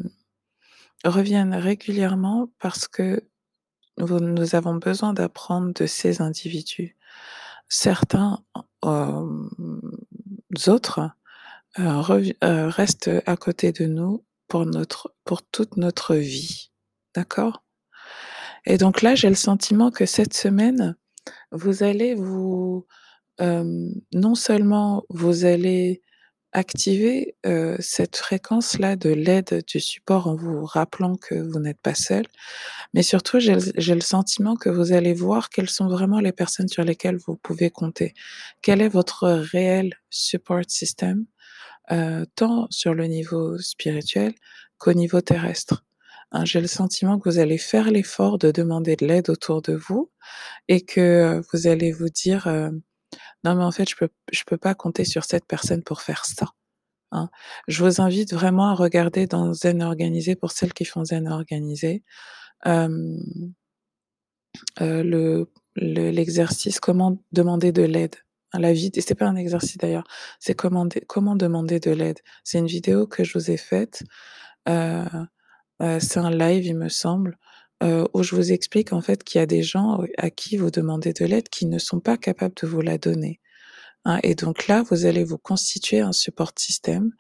reviennent 1.03 1.55
régulièrement 1.55 2.51
parce 2.59 2.87
que 2.87 3.27
nous 3.97 4.55
avons 4.55 4.75
besoin 4.75 5.13
d'apprendre 5.13 5.73
de 5.73 5.85
ces 5.85 6.21
individus. 6.21 6.95
Certains, 7.67 8.43
hem, 8.83 9.49
autres, 10.67 11.01
restent 11.75 13.11
à 13.25 13.35
côté 13.37 13.71
de 13.71 13.85
nous 13.85 14.25
pour 14.47 14.65
notre 14.65 15.13
pour 15.25 15.43
toute 15.43 15.77
notre 15.77 16.15
vie. 16.15 16.71
D'accord? 17.15 17.63
Et 18.65 18.77
donc 18.77 19.01
là, 19.01 19.15
j'ai 19.15 19.29
le 19.29 19.35
sentiment 19.35 19.91
que 19.91 20.05
cette 20.05 20.33
semaine, 20.33 20.95
vous 21.51 21.83
allez 21.83 22.15
vous, 22.15 22.85
non 23.39 24.35
seulement 24.35 25.03
vous 25.09 25.45
allez 25.45 26.01
activer, 26.53 27.35
cette 27.79 28.17
fréquence-là 28.17 28.97
de 28.97 29.09
l'aide, 29.09 29.63
du 29.67 29.79
support 29.79 30.27
en 30.27 30.35
vous 30.35 30.65
rappelant 30.65 31.15
que 31.15 31.35
vous 31.35 31.59
n'êtes 31.59 31.79
pas 31.79 31.95
seul, 31.95 32.25
mais 32.93 33.03
surtout 33.03 33.39
j'ai 33.39 33.55
le 33.55 34.01
sentiment 34.01 34.57
que 34.57 34.69
vous 34.69 34.91
allez 34.91 35.13
voir 35.13 35.49
quelles 35.49 35.69
sont 35.69 35.87
vraiment 35.87 36.19
les 36.19 36.33
personnes 36.33 36.67
sur 36.67 36.83
lesquelles 36.83 37.19
vous 37.25 37.37
pouvez 37.37 37.69
compter. 37.69 38.13
Quel 38.61 38.81
est 38.81 38.89
votre 38.89 39.29
réel 39.29 39.93
support 40.09 40.63
system, 40.67 41.25
tant 42.35 42.67
sur 42.69 42.93
le 42.93 43.05
niveau 43.05 43.57
spirituel 43.57 44.33
qu'au 44.77 44.93
niveau 44.93 45.21
terrestre? 45.21 45.85
J'ai 46.43 46.61
le 46.61 46.67
sentiment 46.67 47.19
que 47.19 47.29
vous 47.29 47.39
allez 47.39 47.57
faire 47.57 47.91
l'effort 47.91 48.37
de 48.37 48.51
demander 48.51 48.95
de 48.95 49.05
l'aide 49.05 49.29
autour 49.29 49.61
de 49.61 49.73
vous 49.73 50.09
et 50.69 50.81
que 50.85 51.41
vous 51.53 51.67
allez 51.67 51.91
vous 51.91 52.09
dire, 52.09 52.47
heu: 52.47 52.81
«Non 53.45 53.55
mais 53.55 53.63
en 53.65 53.71
fait 53.71 53.89
je 53.89 53.95
peux 53.97 54.09
je 54.33 54.43
peux 54.47 54.57
pas 54.57 54.75
compter 54.75 55.05
sur 55.05 55.25
cette 55.25 55.45
personne 55.47 55.83
pour 55.83 56.01
faire 56.01 56.25
ça», 56.25 56.47
hein. 57.13 57.29
Je 57.69 57.83
vous 57.85 58.01
invite 58.01 58.33
vraiment 58.33 58.69
à 58.71 58.75
regarder 58.75 59.27
dans 59.27 59.53
Zen 59.53 59.83
Organisé 59.83 60.35
pour 60.35 60.51
celles 60.53 60.73
qui 60.73 60.85
font 60.85 61.05
Zen 61.05 61.27
Organisé, 61.29 62.03
heu, 64.81 65.03
le 65.03 65.47
le 65.75 66.11
l'exercice 66.11 66.79
comment 66.79 67.17
demander 67.31 67.71
de 67.71 67.83
l'aide. 67.83 68.15
La 68.53 68.73
vid 68.73 68.99
c'est 69.01 69.15
pas 69.15 69.27
un 69.27 69.35
exercice 69.37 69.77
d'ailleurs, 69.77 70.05
c'est 70.39 70.55
comment 70.55 70.85
demander 71.35 71.79
de 71.79 71.91
l'aide. 71.91 72.19
C'est 72.43 72.59
une 72.59 72.67
vidéo 72.67 73.07
que 73.07 73.23
je 73.23 73.33
vous 73.37 73.51
ai 73.51 73.57
faite, 73.57 74.03
heu, 74.69 75.05
c'est 75.99 76.19
un 76.19 76.31
live 76.31 76.65
il 76.65 76.77
me 76.77 76.89
semble, 76.89 77.37
heu, 77.83 78.07
où 78.13 78.23
je 78.23 78.35
vous 78.35 78.51
explique 78.51 78.93
en 78.93 79.01
fait 79.01 79.23
qu'il 79.23 79.39
y 79.39 79.41
a 79.43 79.47
des 79.47 79.63
gens 79.63 80.01
à 80.17 80.29
qui 80.29 80.57
vous 80.57 80.71
demandez 80.71 81.13
de 81.13 81.25
l'aide 81.25 81.49
qui 81.49 81.65
ne 81.67 81.79
sont 81.79 81.99
pas 81.99 82.17
capables 82.17 82.55
de 82.61 82.67
vous 82.67 82.81
la 82.81 82.97
donner, 82.97 83.39
hein 84.05 84.19
et 84.23 84.35
donc 84.35 84.67
là, 84.67 84.83
vous 84.89 85.05
allez 85.05 85.23
vous 85.25 85.37
constituer 85.39 86.01
un 86.01 86.11
support 86.13 86.53
system 86.57 87.11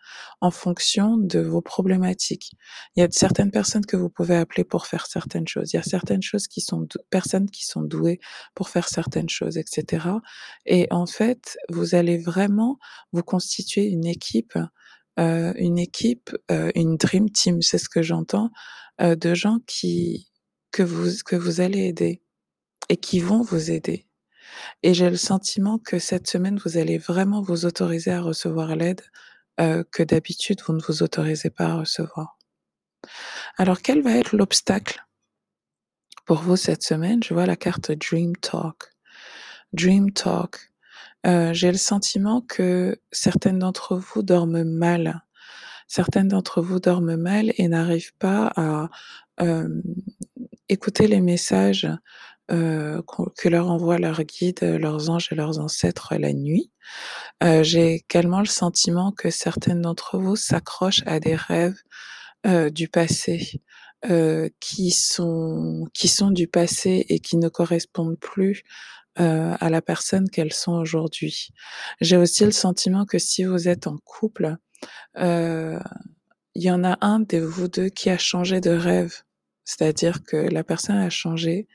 en 0.41 0.51
fonction 0.51 1.17
de 1.17 1.39
vos 1.39 1.61
problématiques. 1.61 2.53
Il 2.95 3.01
y 3.01 3.03
a 3.03 3.09
certaines 3.11 3.51
personnes 3.51 3.85
que 3.85 3.97
vous 3.97 4.09
pouvez 4.09 4.35
appeler 4.37 4.63
pour 4.65 4.87
faire 4.87 5.05
certaines 5.07 5.47
choses. 5.47 5.73
Il 5.73 5.77
y 5.77 5.79
a 5.79 5.83
certaines 5.83 6.23
choses 6.23 6.47
qui 6.47 6.61
sont 6.61 6.87
personnes 7.11 7.49
qui 7.51 7.65
sont 7.65 7.81
douées 7.83 8.19
pour 8.55 8.69
faire 8.69 8.89
certaines 8.89 9.29
choses 9.29 9.57
et 9.57 9.65
cetera 9.67 10.21
et 10.65 10.87
en 10.91 11.05
fait, 11.07 11.57
vous 11.69 11.95
allez 11.95 12.17
vraiment 12.17 12.79
vous 13.13 13.23
constituer 13.23 13.85
une 13.85 14.05
équipe, 14.07 14.57
heu, 15.21 15.53
une 15.57 15.79
équipe, 15.79 16.31
heu, 16.51 16.71
une 16.75 16.97
dream 16.97 17.29
team, 17.31 17.61
c'est 17.61 17.77
ce 17.79 17.89
que 17.89 18.01
j'entends, 18.03 18.51
heu, 19.01 19.15
de 19.15 19.33
gens 19.35 19.59
qui 19.67 20.29
que 20.71 20.83
vous 20.83 21.09
que 21.25 21.35
vous 21.37 21.61
allez 21.61 21.81
aider 21.87 22.21
et 22.89 22.97
qui 22.97 23.19
vont 23.19 23.41
vous 23.43 23.71
aider 23.71 24.07
et 24.83 24.93
j'ai 24.93 25.09
le 25.09 25.17
sentiment 25.17 25.77
que 25.79 25.99
cette 25.99 26.27
semaine, 26.27 26.59
vous 26.65 26.77
allez 26.77 26.97
vraiment 26.97 27.41
vous 27.41 27.65
autoriser 27.65 28.11
à 28.11 28.21
recevoir 28.21 28.75
l'aide, 28.75 29.01
que 29.91 30.01
d'habitude 30.03 30.61
vous 30.65 30.73
ne 30.73 30.81
vous 30.81 31.03
autorisez 31.03 31.51
pas 31.51 31.65
à 31.65 31.75
recevoir. 31.75 32.39
Alors 33.57 33.81
quel 33.81 34.01
va 34.01 34.13
être 34.17 34.35
l'obstacle 34.35 35.05
pour 36.25 36.37
vous 36.37 36.55
cette 36.55 36.81
semaine? 36.83 37.21
Je 37.23 37.33
vois 37.35 37.45
la 37.45 37.55
carte 37.55 37.91
Dream 37.91 38.35
Talk. 38.37 38.91
Dream 39.73 40.11
Talk, 40.11 40.70
heu, 41.27 41.53
j'ai 41.53 41.71
le 41.71 41.77
sentiment 41.77 42.41
que 42.41 42.99
certaines 43.11 43.59
d'entre 43.59 43.97
vous 43.97 44.23
dorment 44.23 44.63
mal. 44.63 45.23
Certaines 45.87 46.29
d'entre 46.29 46.61
vous 46.61 46.79
dorment 46.79 47.17
mal 47.17 47.53
et 47.57 47.67
n'arrivent 47.69 48.15
pas 48.19 48.51
à, 48.57 48.89
hem, 49.39 49.83
écouter 50.69 51.07
les 51.07 51.21
messages, 51.21 51.87
qu'on 52.49 53.25
que 53.37 53.49
leur 53.49 53.69
envoient 53.71 53.99
leurs 53.99 54.23
guides, 54.23 54.63
leurs 54.63 55.09
anges 55.09 55.29
et 55.31 55.35
leurs 55.35 55.59
ancêtres 55.59 56.15
la 56.17 56.33
nuit. 56.33 56.71
J'ai 57.63 57.95
également 57.95 58.39
le 58.41 58.45
sentiment 58.47 59.11
que 59.13 59.29
certaines 59.31 59.81
d'entre 59.83 60.19
vous 60.19 60.35
s'accrochent 60.37 61.03
à 61.07 61.19
des 61.21 61.35
rêves, 61.35 61.77
du 62.71 62.87
passé, 62.89 63.61
qui 64.61 64.91
sont 64.91 65.87
qui 65.93 66.07
sont 66.09 66.31
du 66.31 66.47
passé 66.47 67.05
et 67.09 67.19
qui 67.19 67.37
ne 67.37 67.49
correspondent 67.49 68.19
plus, 68.19 68.63
heu, 69.19 69.53
à 69.59 69.69
la 69.69 69.81
personne 69.81 70.29
qu'elles 70.29 70.53
sont 70.53 70.73
aujourd'hui. 70.73 71.49
J'ai 72.01 72.17
aussi 72.17 72.45
le 72.45 72.51
sentiment 72.51 73.05
que 73.05 73.19
si 73.19 73.43
vous 73.45 73.67
êtes 73.69 73.87
en 73.87 73.97
couple, 74.05 74.57
heu, 75.19 75.79
il 76.55 76.63
y 76.63 76.71
en 76.71 76.83
a 76.85 76.97
un 77.01 77.21
de 77.21 77.39
vous 77.39 77.67
2 77.69 77.89
qui 77.89 78.09
a 78.11 78.17
changé 78.19 78.61
de 78.61 78.71
rêve. 78.71 79.15
C'est-à-dire 79.65 80.23
que 80.23 80.37
la 80.37 80.63
personne 80.65 80.97
a 80.97 81.09
changé 81.11 81.67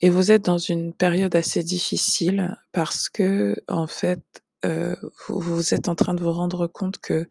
et 0.00 0.10
vous 0.10 0.32
êtes 0.32 0.44
dans 0.46 0.58
une 0.58 0.92
période 0.92 1.36
assez 1.36 1.62
difficile 1.62 2.56
parce 2.72 3.08
qu'en 3.08 3.86
fait, 3.86 4.20
heu, 4.64 4.96
vous 5.28 5.40
vous 5.40 5.74
êtes 5.74 5.88
en 5.88 5.94
train 5.94 6.14
de 6.14 6.22
vous 6.22 6.32
rendre 6.32 6.66
compte 6.66 6.98
que, 6.98 7.28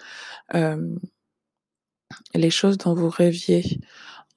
les 2.34 2.49
choses 2.51 2.77
dont 2.77 2.93
vous 2.95 3.10
rêviez, 3.10 3.80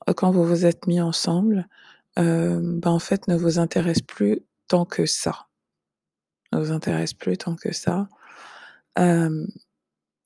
heu, 0.08 0.14
quand 0.14 0.30
vous 0.32 0.44
vous 0.44 0.66
êtes 0.66 0.86
mis 0.86 1.00
ensemble, 1.00 1.68
hem, 2.16 2.80
bah, 2.80 2.90
en 2.90 2.98
fait, 3.00 3.28
ne 3.28 3.36
vous 3.36 3.58
intéressent 3.58 4.02
plus 4.06 4.40
tant 4.68 4.84
que 4.86 5.06
ça. 5.06 5.46
Ne 6.52 6.58
vous 6.60 6.72
intéressent 6.72 7.14
plus 7.18 7.36
tant 7.38 7.56
que 7.56 7.72
ça, 7.72 8.08
hem 8.96 9.48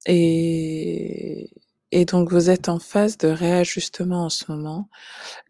et 0.06 1.50
et 1.92 2.04
donc 2.06 2.32
vous 2.32 2.50
êtes 2.50 2.68
en 2.70 2.78
phase 2.80 3.18
de 3.18 3.28
réajustement 3.28 4.24
en 4.26 4.30
ce 4.30 4.44
moment 4.50 4.88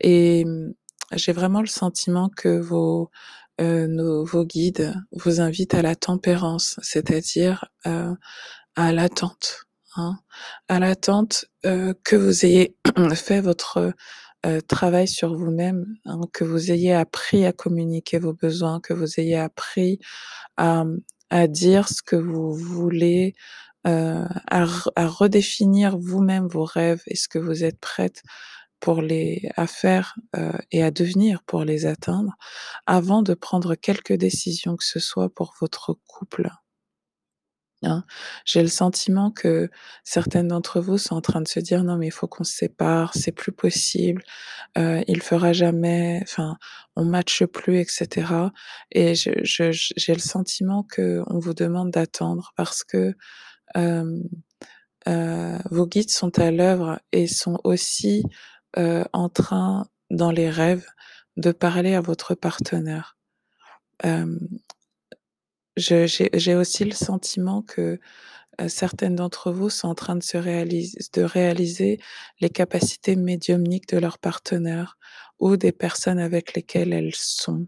et 0.01 0.45
mmh, 0.47 0.75
j'ai 1.15 1.33
vraiment 1.33 1.61
le 1.63 1.67
sentiment 1.69 2.31
que 2.31 2.59
vos, 2.61 3.11
heu, 3.61 3.87
nos 3.89 4.25
vos 4.25 4.45
guides 4.47 4.95
vous 5.13 5.41
invitent 5.41 5.75
à 5.75 5.83
la 5.83 5.97
tempérance, 5.97 6.79
c'est-à-dire, 6.83 7.67
heu, 7.87 8.17
à 8.77 8.93
l'attente, 8.93 9.67
hein. 9.97 10.19
À 10.69 10.81
l'attente, 10.81 11.47
heu, 11.67 11.95
que 12.05 12.17
vous 12.17 12.47
ayez 12.47 12.77
fait 13.17 13.41
votre, 13.43 13.93
heu, 14.49 14.63
travail 14.63 15.09
sur 15.09 15.35
vous-même, 15.37 15.87
hein, 16.07 16.21
que 16.35 16.45
vous 16.45 16.73
ayez 16.73 16.95
appris 16.95 17.47
à 17.47 17.53
communiquer 17.53 18.19
vos 18.19 18.35
besoins, 18.35 18.81
que 18.81 18.95
vous 18.95 19.21
ayez 19.21 19.37
appris 19.39 20.01
à, 20.59 20.85
dire 21.49 21.89
ce 21.89 22.03
que 22.03 22.17
vous 22.17 22.55
voulez, 22.55 23.35
heu, 23.89 24.25
à 24.51 24.67
redéfinir 25.09 25.99
vous-même 25.99 26.49
vos 26.49 26.65
rêves 26.67 27.03
et 27.09 27.17
ce 27.17 27.29
que 27.29 27.39
vous 27.41 27.65
êtes 27.65 27.81
prête 27.81 28.23
pour 28.81 29.03
les 29.03 29.51
à 29.57 29.67
faire, 29.69 30.17
heu 30.37 30.53
et 30.73 30.83
à 30.85 30.91
devenir 30.93 31.43
pour 31.45 31.65
les 31.65 31.87
atteindre, 31.87 32.35
avant 32.87 33.23
de 33.23 33.35
prendre 33.35 33.75
quelque 33.77 34.15
décision 34.15 34.77
que 34.77 34.85
ce 34.85 35.01
soit 35.01 35.31
pour 35.31 35.55
votre 35.61 35.97
couple. 36.09 36.51
Hein. 37.85 38.05
J'ai 38.45 38.63
le 38.63 38.69
sentiment 38.69 39.31
que 39.31 39.71
certaines 40.05 40.49
d'entre 40.49 40.81
vous 40.81 40.99
sont 40.99 41.15
en 41.17 41.21
train 41.21 41.41
de 41.41 41.49
se 41.49 41.61
dire: 41.61 41.85
«Non 41.85 41.97
mais 41.97 42.09
il 42.09 42.11
faut 42.13 42.27
qu'on 42.29 42.45
se 42.45 42.53
sépare, 42.55 43.13
c'est 43.15 43.33
plus 43.33 43.53
possible, 43.53 44.23
heu, 44.79 45.03
il 45.09 45.23
fera 45.23 45.53
jamais, 45.53 46.21
enfin, 46.25 46.59
on 46.97 47.05
matche 47.05 47.45
plus» 47.47 47.79
et 47.81 47.87
cetera 47.87 48.53
et 48.93 49.15
je 49.17 49.31
je 49.45 49.71
j'ai 49.73 50.15
le 50.15 50.21
sentiment 50.21 50.87
qu'on 50.95 51.39
vous 51.41 51.55
demande 51.55 51.91
d'attendre 51.93 52.53
parce 52.57 52.85
que, 52.85 53.15
hem, 53.77 54.23
heu, 55.09 55.59
vos 55.71 55.87
guides 55.87 56.11
sont 56.11 56.39
à 56.41 56.51
l'œuvre 56.53 57.01
et 57.13 57.27
sont 57.29 57.59
aussi, 57.65 58.25
heu, 58.79 59.05
en 59.15 59.29
train, 59.31 59.89
dans 60.11 60.33
les 60.33 60.51
rêves, 60.51 60.87
de 61.39 61.53
parler 61.53 61.95
à 61.95 62.01
votre 62.03 62.35
partenaire. 62.37 63.17
Je 64.05 64.25
j'ai 65.79 66.55
aussi 66.57 66.85
le 66.85 66.93
sentiment 66.93 67.63
que, 67.63 68.01
heu, 68.61 68.69
certaines 68.69 69.17
d'entre 69.17 69.53
vous 69.53 69.71
sont 69.71 69.89
en 69.89 69.95
train 69.97 70.17
de 70.17 70.23
se 70.25 70.37
réalis 70.39 70.95
de 71.15 71.23
réaliser 71.23 72.01
les 72.41 72.51
capacités 72.51 73.17
médiumniques 73.17 73.89
de 73.91 73.99
leur 73.99 74.19
partenaire 74.19 74.99
ou 75.41 75.57
des 75.59 75.73
personnes 75.73 76.21
avec 76.21 76.55
lesquelles 76.55 76.93
elles 76.95 77.15
sont. 77.17 77.67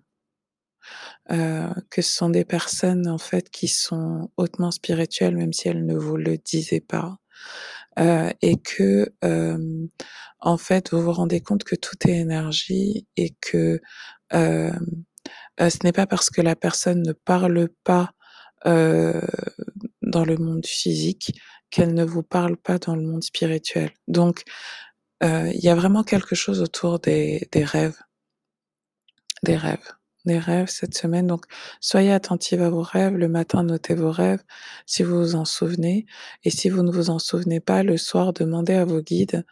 Heu, 1.31 1.71
que 1.91 2.03
ce 2.03 2.13
sont 2.13 2.31
des 2.31 2.45
personnes, 2.45 3.09
en 3.09 3.19
fait, 3.19 3.51
qui 3.51 3.69
sont 3.69 4.31
hautement 4.37 4.71
spirituelles, 4.71 5.37
même 5.37 5.53
si 5.53 5.69
elles 5.69 5.87
ne 5.87 5.97
vous 5.97 6.17
le 6.17 6.39
disaient 6.39 6.81
pas. 6.81 7.19
heu 8.01 8.31
et 8.43 8.59
que, 8.59 9.13
hem, 9.23 9.89
en 10.41 10.59
fait, 10.59 10.91
vous 10.93 11.03
vous 11.03 11.13
rendez 11.13 11.41
compte 11.43 11.65
que 11.65 11.77
tout 11.77 11.97
est 12.09 12.19
énergie 12.19 13.07
et 13.19 13.31
que, 13.43 13.81
heu, 14.35 14.73
ce 15.69 15.79
n'est 15.85 15.93
pas 15.93 16.07
parce 16.07 16.31
que 16.31 16.41
la 16.41 16.57
personne 16.57 17.03
ne 17.03 17.13
parle 17.13 17.69
pas, 17.85 18.13
heu, 18.67 19.21
dans 20.03 20.25
le 20.25 20.37
monde 20.37 20.67
physique 20.67 21.35
qu'elle 21.71 21.95
ne 21.95 22.05
vous 22.05 22.23
parle 22.23 22.57
pas 22.57 22.79
dans 22.79 22.97
le 22.97 23.03
monde 23.03 23.23
spirituel. 23.25 23.91
Donc, 24.09 24.45
heu, 25.25 25.51
il 25.55 25.61
y 25.65 25.69
a 25.71 25.75
vraiment 25.77 26.05
quelque 26.05 26.35
chose 26.37 26.63
autour 26.63 27.01
des 27.01 27.49
des 27.53 27.65
rêves. 27.65 27.97
Des 29.43 29.57
rêves, 29.57 29.93
des 30.27 30.39
rêves 30.39 30.69
cette 30.69 30.95
semaine, 30.97 31.27
donc 31.27 31.47
soyez 31.81 32.13
attentive 32.13 32.61
à 32.63 32.69
vos 32.71 32.83
rêves. 32.83 33.15
Le 33.17 33.29
matin, 33.29 33.63
notez 33.63 33.95
vos 33.95 34.11
rêves 34.11 34.43
si 34.87 35.03
vous 35.03 35.17
vous 35.19 35.35
en 35.35 35.45
souvenez 35.47 36.05
et 36.45 36.51
si 36.51 36.69
vous 36.69 36.83
ne 36.83 36.91
vous 36.93 37.09
en 37.11 37.19
souvenez 37.19 37.61
pas, 37.61 37.83
le 37.83 37.97
soir, 37.97 38.33
demandez 38.35 38.75
à 38.75 38.85
vos 38.85 39.01
guides, 39.01 39.47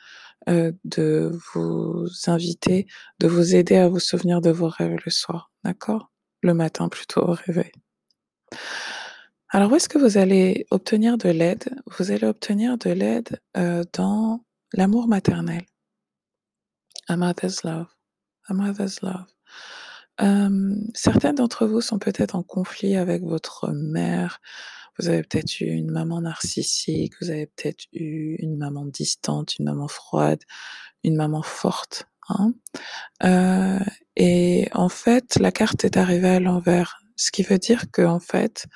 heu, 0.49 0.77
de 0.85 1.31
vous 1.55 2.07
inviter, 2.27 2.87
de 3.21 3.29
vous 3.29 3.55
aider 3.55 3.77
à 3.77 3.89
vous 3.89 4.01
souvenir 4.01 4.41
de 4.41 4.51
vos 4.51 4.69
rêves 4.69 4.97
le 5.05 5.11
soir, 5.11 5.51
d'accord? 5.65 6.11
Le 6.43 6.55
matin 6.55 6.89
plutôt 6.89 7.23
au 7.23 7.33
réveil. 7.33 7.73
Alors 9.51 9.73
où 9.73 9.77
est-ce 9.77 9.89
que 9.89 9.99
vous 9.99 10.19
allez 10.19 10.67
obtenir 10.71 11.17
de 11.17 11.31
l'aide? 11.31 11.71
Vous 11.99 12.11
allez 12.11 12.27
obtenir 12.27 12.77
de 12.79 12.91
l'aide, 12.91 13.41
heu, 13.57 13.83
dans 13.95 14.45
l'amour 14.75 15.09
maternel. 15.09 15.63
A 17.09 17.17
mother's 17.17 17.65
love, 17.65 17.87
a 18.49 18.55
mother's 18.55 19.01
love. 19.03 19.27
Hem, 20.19 20.89
certains 20.95 21.33
d'entre 21.33 21.67
vous 21.67 21.81
sont 21.81 21.99
peut-être 21.99 22.35
en 22.37 22.43
conflit 22.43 22.97
avec 22.97 23.23
votre 23.23 23.71
mère. 23.73 24.41
Vous 24.99 25.09
avez 25.09 25.23
peut-être 25.23 25.61
eu 25.61 25.67
une 25.67 25.91
maman 25.91 26.21
narcissique, 26.23 27.15
vous 27.21 27.31
avez 27.31 27.47
peut-être 27.47 27.85
eu 27.93 28.37
une 28.41 28.57
maman 28.59 28.85
distante, 28.87 29.59
une 29.59 29.67
maman 29.67 29.89
froide, 29.89 30.41
une 31.05 31.17
maman 31.17 31.43
forte, 31.43 32.07
hein. 32.31 32.55
Heu 33.25 33.81
et 34.17 34.69
en 34.75 34.89
fait, 34.91 35.39
la 35.41 35.53
carte 35.53 35.85
est 35.85 35.97
arrivée 35.99 36.31
à 36.31 36.41
l'envers. 36.41 37.01
Ce 37.17 37.31
qui 37.33 37.43
veut 37.45 37.59
dire 37.59 37.87
qu'en 37.93 38.21
fait, 38.21 38.67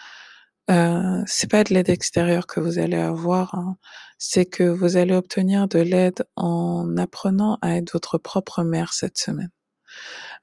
heu, 0.71 1.23
c'est 1.27 1.51
pas 1.51 1.65
de 1.65 1.75
l'aide 1.75 1.91
extérieure 1.91 2.47
que 2.49 2.61
vous 2.61 2.79
allez 2.81 2.97
avoir, 2.99 3.55
hein, 3.57 3.77
c'est 4.19 4.47
que 4.47 4.65
vous 4.65 4.97
allez 4.99 5.15
obtenir 5.15 5.69
de 5.69 5.81
l'aide 5.81 6.25
en 6.37 6.97
apprenant 6.99 7.59
à 7.63 7.77
être 7.79 7.93
votre 7.95 8.19
propre 8.19 8.65
mère 8.65 8.93
cette 8.95 9.19
semaine. 9.19 9.51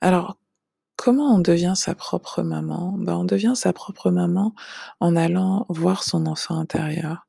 Alors, 0.01 0.37
comment 0.99 1.33
on 1.35 1.39
devient 1.39 1.73
sa 1.77 1.95
propre 1.95 2.43
maman? 2.43 2.93
Ben, 2.99 3.15
on 3.15 3.23
devient 3.25 3.53
sa 3.55 3.73
propre 3.73 4.11
maman 4.11 4.53
en 4.99 5.15
allant 5.15 5.65
voir 5.69 6.03
son 6.03 6.25
enfant 6.27 6.57
intérieur, 6.59 7.27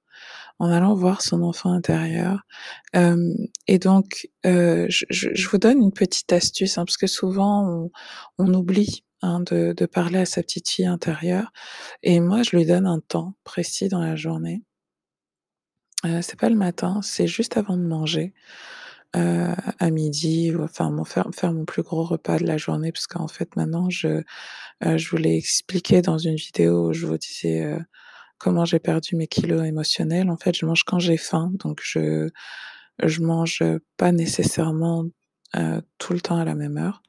en 0.60 0.70
allant 0.70 0.94
voir 0.94 1.22
son 1.22 1.42
enfant 1.44 1.72
intérieur, 1.72 2.42
hem 2.94 3.34
et 3.68 3.78
donc, 3.80 4.28
heu, 4.46 4.86
je 4.90 5.06
je 5.10 5.48
vous 5.50 5.58
donne 5.58 5.78
une 5.82 5.92
petite 5.92 6.32
astuce, 6.32 6.78
hein, 6.78 6.84
parce 6.86 6.98
que 6.98 7.06
souvent 7.08 7.66
on 7.68 7.90
on 8.38 8.54
oublie, 8.54 9.04
hein, 9.22 9.40
de 9.40 9.74
de 9.76 9.86
parler 9.86 10.20
à 10.20 10.26
sa 10.26 10.42
petite 10.42 10.68
fille 10.70 10.86
intérieure 10.86 11.52
et 12.04 12.20
moi 12.20 12.42
je 12.44 12.56
lui 12.56 12.66
donne 12.66 12.86
un 12.86 13.00
temps 13.00 13.34
précis 13.44 13.88
dans 13.90 14.00
la 14.02 14.16
journée. 14.16 14.62
Heu, 16.04 16.22
c'est 16.22 16.38
pas 16.38 16.48
le 16.48 16.56
matin, 16.56 17.00
c'est 17.02 17.26
juste 17.26 17.56
avant 17.58 17.76
de 17.76 17.82
manger, 17.82 18.32
heu, 19.16 19.54
à 19.80 19.90
midi 19.90 20.52
enfin 20.60 20.90
mon 20.90 21.04
faire 21.04 21.26
mon 21.52 21.64
plus 21.66 21.82
gros 21.82 22.04
repas 22.04 22.38
de 22.38 22.46
la 22.46 22.56
journée 22.58 22.92
parce 22.92 23.06
qu'en 23.08 23.28
fait 23.28 23.56
maintenant 23.56 23.90
je, 23.90 24.08
heu, 24.08 24.98
je 24.98 25.10
vous 25.10 25.16
l'ai 25.18 25.36
expliqué 25.36 26.02
dans 26.02 26.18
une 26.18 26.36
vidéo 26.36 26.88
où 26.90 26.92
je 26.94 27.06
vous 27.06 27.18
disais, 27.18 27.64
heu, 27.64 27.80
comment 28.38 28.64
j'ai 28.66 28.80
perdu 28.80 29.16
mes 29.16 29.28
kilos 29.28 29.64
émotionnels. 29.66 30.30
En 30.30 30.36
fait, 30.38 30.56
je 30.56 30.66
mange 30.66 30.84
quand 30.84 30.98
j'ai 31.00 31.16
faim, 31.18 31.52
donc 31.60 31.80
je 31.84 32.30
je 33.04 33.22
mange, 33.22 33.62
pas 33.98 34.12
nécessairement, 34.12 35.06
heu, 35.56 35.82
tout 35.98 36.12
le 36.14 36.20
temps 36.22 36.38
à 36.38 36.44
la 36.46 36.54
même 36.56 36.78
heure. 36.78 37.02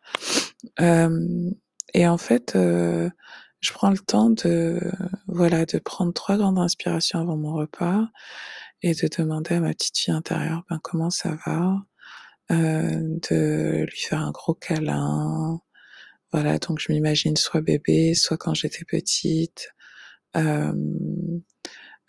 Et 1.93 2.07
en 2.07 2.17
fait, 2.17 2.53
je 2.55 3.73
prends 3.73 3.91
le 3.91 3.97
temps 3.99 4.29
de, 4.29 4.79
voilà, 5.27 5.65
de 5.65 5.77
prendre 5.79 6.13
3 6.13 6.37
grandes 6.37 6.59
inspirations 6.59 7.19
avant 7.19 7.37
mon 7.37 7.53
repas 7.53 8.07
et 8.81 8.93
de 8.95 9.09
demander 9.17 9.55
à 9.55 9.59
ma 9.61 9.73
petite 9.73 9.97
fille 9.97 10.13
intérieure, 10.13 10.63
ben, 10.69 10.79
comment 10.83 11.09
ça 11.11 11.37
va, 11.45 11.77
de 12.51 13.85
lui 13.85 13.97
faire 13.97 14.19
un 14.21 14.31
gros 14.31 14.53
câlin. 14.55 15.59
Voilà, 16.33 16.59
donc 16.59 16.79
je 16.79 16.91
m'imagine 16.93 17.37
soit 17.37 17.61
bébé, 17.61 18.13
soit 18.15 18.37
quand 18.37 18.53
j'étais 18.55 18.85
petite. 18.85 19.69
Hem, 20.35 21.41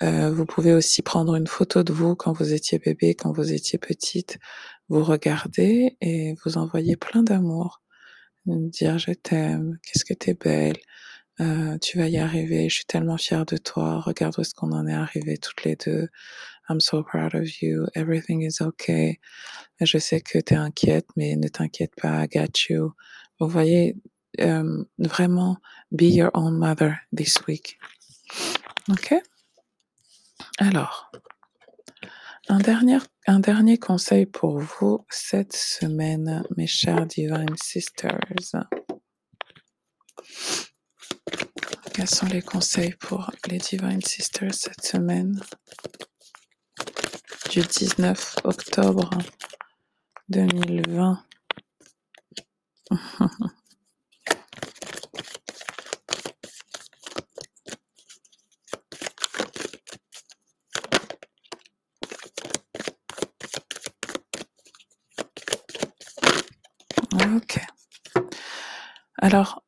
heu, 0.03 0.31
vous 0.31 0.47
pouvez 0.47 0.73
aussi 0.75 1.03
prendre 1.03 1.37
une 1.37 1.47
photo 1.49 1.83
de 1.85 1.93
vous 1.93 2.17
quand 2.17 2.33
vous 2.33 2.53
étiez 2.55 2.79
bébé, 2.79 3.15
quand 3.15 3.33
vous 3.33 3.53
étiez 3.53 3.79
petite, 3.79 4.39
vous 4.89 5.05
regarder 5.05 5.97
et 6.01 6.35
vous 6.45 6.59
envoyer 6.59 6.97
plein 6.97 7.23
d'amour. 7.25 7.83
Dire: 8.47 8.99
«Je 8.99 9.13
t'aime, 9.13 9.79
qu'est-ce 9.85 10.05
que 10.07 10.15
tu 10.15 10.31
es 10.31 10.35
belle, 10.35 10.77
heu, 11.41 11.79
tu 11.83 11.99
vas 11.99 12.09
y 12.09 12.19
arriver, 12.19 12.69
je 12.71 12.77
suis 12.77 12.87
tellement 12.87 13.19
fière 13.19 13.47
de 13.47 13.57
toi, 13.59 14.01
regarde 14.01 14.35
où 14.39 14.43
est-ce 14.43 14.55
qu'on 14.55 14.73
en 14.73 14.87
est 14.89 14.95
arrivés 14.95 15.39
toutes 15.39 15.65
les 15.65 15.77
2. 15.77 16.09
I'm 16.73 16.81
so 16.81 17.03
proud 17.03 17.35
of 17.35 17.63
you, 17.63 17.87
everything 17.95 18.43
is 18.43 18.61
okay. 18.61 19.21
Je 19.81 19.99
sais 19.99 20.21
que 20.21 20.41
tu 20.41 20.55
es 20.55 20.57
inquiète, 20.57 21.07
mais 21.17 21.37
ne 21.37 21.49
t'inquiète 21.49 21.95
pas, 22.01 22.25
I 22.25 22.27
got 22.27 22.69
you». 22.69 22.95
Vous 23.39 23.49
voyez, 23.49 23.97
hem, 24.39 24.87
vraiment 24.99 25.59
be 25.91 26.05
your 26.05 26.31
own 26.35 26.59
mother 26.59 27.01
this 27.13 27.47
week. 27.47 27.79
OK? 28.91 29.15
Alors, 30.59 31.11
un 32.49 32.59
dernier 32.59 32.99
un 33.27 33.39
dernier 33.39 33.79
conseil 33.79 34.27
pour 34.27 34.59
vous 34.59 35.07
cette 35.09 35.55
semaine, 35.55 36.43
mes 36.57 36.67
chères 36.67 37.07
divine 37.07 37.57
sisters. 37.57 38.19
Quels 41.95 42.09
sont 42.09 42.27
les 42.27 42.43
conseils 42.43 42.95
pour 42.99 43.31
les 43.49 43.59
divine 43.59 44.03
sisters 44.03 44.55
cette 44.55 44.85
semaine? 44.85 45.41
Du 47.51 47.61
19 47.61 48.37
octobre 48.45 49.11
2020. 50.29 51.25
OK. 67.13 67.61
Alors, 69.19 69.63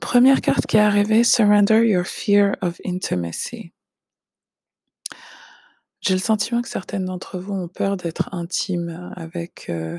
première 0.00 0.40
carte 0.40 0.66
qui 0.66 0.76
est 0.76 0.80
arrivée, 0.80 1.24
surrender 1.24 1.86
your 1.86 2.04
fear 2.04 2.56
of 2.60 2.80
intimacy. 2.84 3.72
J'ai 6.12 6.16
le 6.18 6.20
sentiment 6.22 6.60
que 6.60 6.68
certaines 6.68 7.06
d'entre 7.06 7.38
vous 7.38 7.54
ont 7.54 7.68
peur 7.68 7.96
d'être 7.96 8.28
intimes 8.34 9.10
avec, 9.16 9.70
heu, 9.70 9.98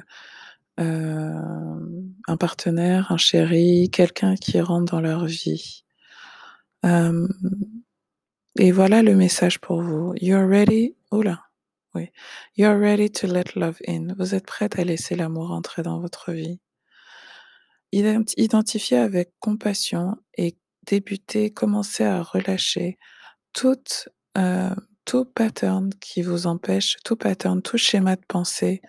hem, 0.77 2.13
un 2.27 2.37
partenaire, 2.37 3.11
un 3.11 3.17
chéri, 3.17 3.89
quelqu'un 3.91 4.35
qui 4.35 4.61
rentre 4.61 4.91
dans 4.93 5.01
leur 5.01 5.25
vie. 5.25 5.83
Et 8.59 8.71
voilà 8.71 9.01
le 9.03 9.15
message 9.15 9.59
pour 9.59 9.81
vous. 9.81 10.13
You're 10.21 10.47
ready 10.47 10.95
ouh 11.11 11.23
là, 11.23 11.41
oui. 11.95 12.09
You're 12.57 12.79
ready 12.79 13.09
to 13.11 13.27
let 13.27 13.55
love 13.55 13.79
in. 13.87 14.13
Vous 14.19 14.35
êtes 14.35 14.45
prête 14.45 14.79
à 14.79 14.83
laisser 14.83 15.15
l'amour 15.15 15.51
entrer 15.51 15.83
dans 15.83 15.99
votre 15.99 16.31
vie. 16.31 16.59
Ident 17.91 18.25
identifiez 18.37 18.97
avec 18.97 19.31
compassion 19.39 20.15
et 20.37 20.57
débutez, 20.87 21.51
commencez 21.51 22.03
à 22.03 22.23
relâcher 22.23 22.97
toute, 23.53 24.09
heu, 24.37 24.71
tout 25.05 25.25
pattern 25.25 25.89
qui 26.01 26.21
vous 26.21 26.47
empêche, 26.47 26.97
tout 27.05 27.15
pattern, 27.15 27.61
tout 27.61 27.77
schéma 27.77 28.15
de 28.15 28.21
pensée, 28.27 28.81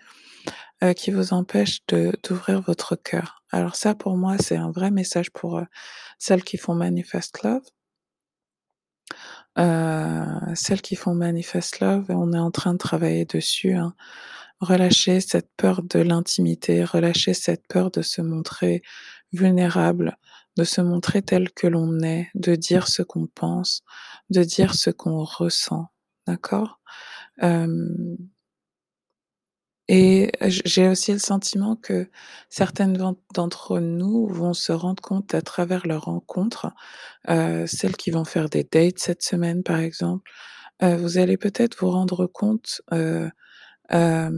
heu, 0.83 0.93
qui 0.93 1.11
vous 1.11 1.33
empêche 1.33 1.81
d'ouvrir 1.87 2.61
votre 2.61 2.95
cœur. 2.97 3.43
Alors 3.51 3.75
ça, 3.75 3.95
pour 3.95 4.17
moi, 4.17 4.37
c'est 4.39 4.57
un 4.57 4.71
vrai 4.71 4.91
message 4.91 5.31
pour, 5.31 5.59
heu, 5.59 5.65
celles 6.19 6.43
qui 6.45 6.57
font 6.57 6.75
manifest 6.75 7.43
love. 7.43 7.63
Heu, 9.57 10.53
celles 10.55 10.81
qui 10.81 10.95
font 10.95 11.15
manifest 11.15 11.79
love, 11.79 12.05
on 12.09 12.33
est 12.33 12.37
en 12.39 12.51
train 12.51 12.73
de 12.73 12.77
travailler 12.77 13.25
dessus, 13.25 13.73
hein. 13.73 13.93
Cette 15.21 15.49
peur 15.57 15.83
de 15.83 15.99
l'intimité, 15.99 16.83
relâcher 16.83 17.33
cette 17.33 17.67
peur 17.67 17.91
de 17.91 18.01
se 18.01 18.21
montrer 18.21 18.81
vulnérable, 19.33 20.17
de 20.57 20.63
se 20.63 20.81
montrer 20.81 21.21
tel 21.21 21.51
que 21.51 21.67
l'on 21.67 21.99
est, 22.01 22.29
de 22.35 22.55
dire 22.55 22.87
ce 22.87 23.01
qu'on 23.03 23.27
pense, 23.27 23.83
de 24.29 24.43
dire 24.43 24.75
ce 24.75 24.89
qu'on 24.89 25.23
ressent, 25.23 25.87
d'accord? 26.27 26.79
Et 29.87 30.31
j'ai 30.41 30.87
aussi 30.89 31.13
le 31.13 31.19
sentiment 31.19 31.75
que 31.75 32.09
certaines 32.49 32.93
d'en 32.93 33.15
d'entre 33.35 33.79
nous 33.79 34.27
vont 34.27 34.53
se 34.53 34.71
rendre 34.71 35.01
compte 35.03 35.35
à 35.35 35.41
travers 35.43 35.85
leurs 35.85 36.05
rencontres, 36.05 36.67
celles 37.27 37.95
qui 37.97 38.09
vont 38.11 38.25
faire 38.25 38.49
des 38.49 38.63
dates 38.63 38.97
cette 38.99 39.21
semaine, 39.23 39.61
par 39.63 39.77
exemple, 39.79 40.29
vous 40.81 41.17
allez 41.19 41.37
peut-être 41.37 41.77
vous 41.79 41.91
rendre 41.91 42.25
compte, 42.27 42.81
à 43.89 44.31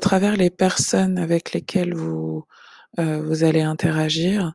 travers 0.00 0.36
les 0.36 0.50
personnes 0.50 1.18
avec 1.18 1.52
lesquelles 1.52 1.94
vous, 1.94 2.44
vous 2.98 3.44
allez 3.44 3.62
interagir, 3.62 4.52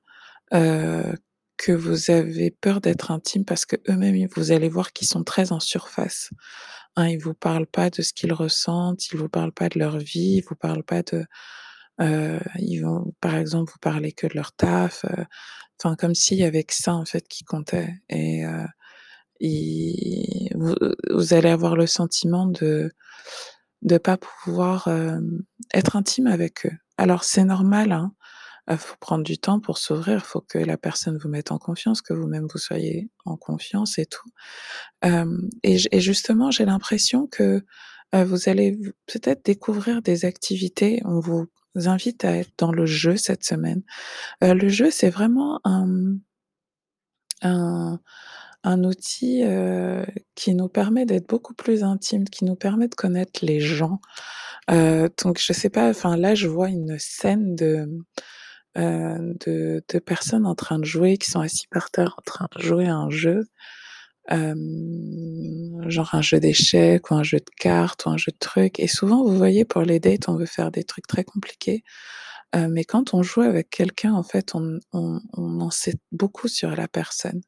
que 1.61 1.71
vous 1.73 2.11
avez 2.11 2.51
peur 2.51 2.81
d'être 2.81 3.11
intime 3.11 3.45
parce 3.45 3.65
qu'eux-mêmes, 3.67 4.15
ils 4.17 4.29
vous 4.35 4.51
allez 4.53 4.69
voir 4.69 4.93
qu'ils 4.93 5.07
sont 5.09 5.23
très 5.23 5.51
en 5.53 5.59
surface, 5.61 6.31
hein. 6.97 7.07
Ils 7.09 7.19
vous 7.19 7.33
parlent 7.35 7.67
pas 7.67 7.89
de 7.91 8.01
ce 8.03 8.13
qu'ils 8.13 8.33
ressentent, 8.33 9.07
ils 9.13 9.17
vous 9.17 9.29
parlent 9.29 9.53
pas 9.53 9.69
de 9.69 9.79
leur 9.79 9.97
vie, 9.99 10.37
ils 10.39 10.45
vous 10.49 10.55
parlent 10.55 10.83
pas 10.83 11.03
de 11.03 11.25
heu, 12.01 12.39
ils 12.59 12.79
vont, 12.81 13.13
par 13.21 13.35
exemple, 13.37 13.71
vous 13.73 13.79
parler 13.81 14.11
que 14.13 14.27
de 14.27 14.35
leur 14.35 14.53
taf, 14.53 15.05
heu, 15.05 15.25
enfin, 15.83 15.95
comme 15.97 16.15
s'il 16.15 16.39
y 16.39 16.45
avait 16.45 16.63
que 16.65 16.75
ça, 16.75 16.93
en 16.95 17.05
fait, 17.05 17.27
qui 17.29 17.43
comptait 17.45 17.95
et 18.09 18.43
ils 19.41 20.49
vous 21.11 21.33
allez 21.35 21.49
avoir 21.49 21.75
le 21.77 21.87
sentiment 21.87 22.47
de 22.47 22.91
de 23.83 23.97
pas 23.99 24.17
pouvoir, 24.17 24.89
être 25.73 25.95
intime 25.97 26.27
avec 26.27 26.65
eux. 26.67 26.73
Alors 26.97 27.23
c'est 27.25 27.45
normal, 27.45 27.91
hein, 27.93 28.13
heu, 28.69 28.77
faut 28.77 28.95
prendre 28.99 29.23
du 29.23 29.37
temps 29.37 29.59
pour 29.59 29.77
s'ouvrir, 29.77 30.25
faut 30.25 30.41
que 30.41 30.57
la 30.57 30.77
personne 30.77 31.17
vous 31.17 31.29
mette 31.29 31.51
en 31.51 31.57
confiance, 31.59 32.01
que 32.01 32.13
vous-même 32.13 32.47
vous 32.51 32.59
soyez 32.59 33.09
en 33.25 33.37
confiance 33.37 33.97
et 33.99 34.05
tout. 34.05 34.29
Et 35.63 35.77
justement, 35.99 36.51
j'ai 36.51 36.65
l'impression 36.65 37.27
que, 37.27 37.63
heu, 38.15 38.23
vous 38.23 38.49
allez 38.49 38.77
peut-être 39.07 39.45
découvrir 39.45 40.01
des 40.01 40.25
activités. 40.25 41.01
On 41.05 41.19
vous 41.19 41.47
invite 41.75 42.25
à 42.25 42.35
être 42.37 42.51
dans 42.57 42.71
le 42.71 42.85
jeu 42.85 43.17
cette 43.17 43.43
semaine. 43.45 43.83
Heu, 44.43 44.53
le 44.53 44.69
jeu, 44.69 44.91
c'est 44.91 45.09
vraiment 45.09 45.61
un, 45.65 46.15
un 48.63 48.83
outil, 48.83 49.43
qui 50.35 50.55
nous 50.55 50.67
permet 50.69 51.05
d'être 51.05 51.27
beaucoup 51.27 51.53
plus 51.53 51.83
intimes, 51.83 52.25
qui 52.25 52.45
nous 52.45 52.55
permet 52.55 52.87
de 52.87 52.95
connaître 52.95 53.45
les 53.45 53.59
gens. 53.59 53.99
Donc 54.69 55.39
je 55.39 55.53
sais 55.53 55.69
pas, 55.69 55.89
enfin 55.89 56.17
là, 56.17 56.35
je 56.35 56.47
vois 56.47 56.69
une 56.69 56.97
scène 56.99 57.55
de, 57.55 57.87
heu, 58.77 59.35
de 59.45 59.83
de 59.89 59.99
personnes 59.99 60.45
en 60.47 60.55
train 60.55 60.79
de 60.79 60.85
jouer, 60.85 61.17
qui 61.17 61.29
sont 61.31 61.41
assis 61.41 61.67
par 61.71 61.91
terre 61.91 62.15
en 62.19 62.21
train 62.23 62.47
de 62.57 62.61
jouer 62.63 62.87
à 62.87 62.95
un 62.97 63.09
jeu. 63.11 63.45
Hem, 64.29 65.83
genre 65.89 66.15
un 66.15 66.21
jeu 66.23 66.39
d'échecs 66.41 67.11
ou 67.11 67.15
un 67.15 67.23
jeu 67.23 67.39
de 67.39 67.45
cartes 67.59 68.05
ou 68.05 68.09
un 68.11 68.17
jeu 68.17 68.31
de 68.33 68.37
trucs 68.39 68.79
et 68.79 68.87
souvent, 68.87 69.23
vous 69.25 69.37
voyez, 69.37 69.65
pour 69.65 69.83
les 69.83 69.99
dates, 69.99 70.29
on 70.29 70.35
veut 70.37 70.45
faire 70.47 70.71
des 70.71 70.83
trucs 70.85 71.07
très 71.07 71.23
compliqués, 71.25 71.83
heu, 72.55 72.67
mais 72.69 72.85
quand 72.85 73.13
on 73.15 73.23
joue 73.23 73.41
avec 73.41 73.69
quelqu'un, 73.71 74.13
en 74.13 74.23
fait, 74.23 74.55
on 74.55 74.79
on 74.93 75.19
on 75.37 75.61
en 75.61 75.71
sait 75.71 75.95
beaucoup 76.13 76.47
sur 76.49 76.71
la 76.75 76.87
personne. 76.89 77.41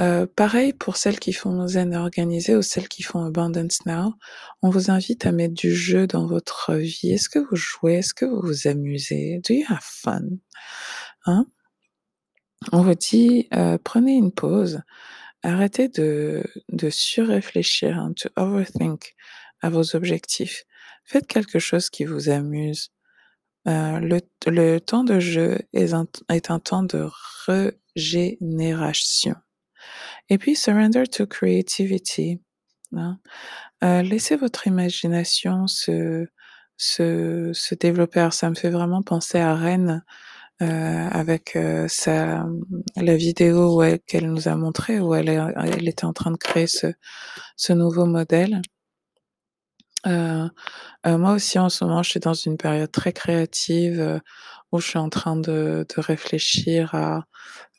Heu, 0.00 0.26
pareil 0.26 0.72
pour 0.72 0.96
celles 0.96 1.18
qui 1.20 1.32
font 1.34 1.66
Zen 1.68 1.94
organisé 1.94 2.56
ou 2.56 2.62
celles 2.62 2.88
qui 2.88 3.02
font 3.02 3.24
Abundance 3.26 3.84
Now, 3.84 4.14
on 4.62 4.70
vous 4.70 4.90
invite 4.90 5.26
à 5.26 5.32
mettre 5.32 5.54
du 5.54 5.74
jeu 5.74 6.06
dans 6.06 6.26
votre 6.26 6.74
vie. 6.76 7.12
Est-ce 7.12 7.28
que 7.28 7.38
vous 7.38 7.56
jouez? 7.56 7.96
Est-ce 7.96 8.14
que 8.14 8.24
vous 8.24 8.40
vous 8.40 8.66
amusez? 8.68 9.40
Do 9.46 9.52
you 9.54 9.64
have 9.68 9.82
fun? 9.82 10.22
Hein? 11.26 11.46
On 12.72 12.82
vous 12.82 12.94
dit, 12.94 13.48
heu, 13.54 13.78
prenez 13.82 14.14
une 14.16 14.32
pause, 14.32 14.82
arrêtez 15.42 15.88
de 15.88 16.44
de 16.70 16.90
surréfléchir, 16.90 17.98
hein, 17.98 18.12
to 18.16 18.28
overthink 18.36 19.14
à 19.62 19.70
vos 19.70 19.96
objectifs. 19.96 20.64
Faites 21.04 21.26
quelque 21.28 21.58
chose 21.60 21.90
qui 21.90 22.04
vous 22.06 22.30
amuse. 22.30 22.90
Heu, 23.68 24.00
le 24.00 24.20
le 24.48 24.80
temps 24.80 25.04
de 25.04 25.20
jeu 25.20 25.58
est 25.74 25.94
un 25.94 26.06
est 26.30 26.50
un 26.50 26.60
temps 26.60 26.84
de 26.84 27.08
régénération 27.96 29.36
et 30.30 30.38
puis 30.38 30.56
surrender 30.56 31.04
to 31.08 31.26
creativity, 31.26 32.40
hein. 32.96 33.18
Heu, 33.84 34.02
laissez 34.02 34.36
votre 34.36 34.66
imagination 34.68 35.66
se 35.68 36.26
se 36.78 37.52
se 37.54 37.74
développer. 37.76 38.20
Alors 38.20 38.32
ça 38.34 38.50
me 38.50 38.54
fait 38.56 38.70
vraiment 38.70 39.02
penser 39.02 39.38
à 39.40 39.54
Reine, 39.56 40.04
heu, 40.62 40.66
avec, 41.12 41.56
heu, 41.56 41.86
sa, 41.88 42.46
la 42.96 43.16
vidéo 43.16 43.82
qu'elle 44.06 44.28
nous 44.32 44.48
a 44.48 44.56
montré, 44.56 45.00
où 45.00 45.14
elle 45.16 45.30
était 45.88 46.06
en 46.06 46.12
train 46.14 46.32
de 46.32 46.38
créer 46.38 46.66
ce 46.68 46.88
ce 47.56 47.72
nouveau 47.74 48.06
modèle. 48.06 48.62
Moi 50.06 51.32
aussi, 51.34 51.58
en 51.58 51.68
ce 51.68 51.84
moment, 51.84 52.02
je 52.02 52.10
suis 52.10 52.20
dans 52.20 52.34
une 52.34 52.56
période 52.56 52.90
très 52.92 53.12
créative, 53.12 54.20
où 54.72 54.80
je 54.80 54.88
suis 54.88 54.98
en 54.98 55.10
train 55.10 55.36
de 55.36 55.86
de 55.88 56.00
réfléchir 56.02 56.94
à, 56.94 57.26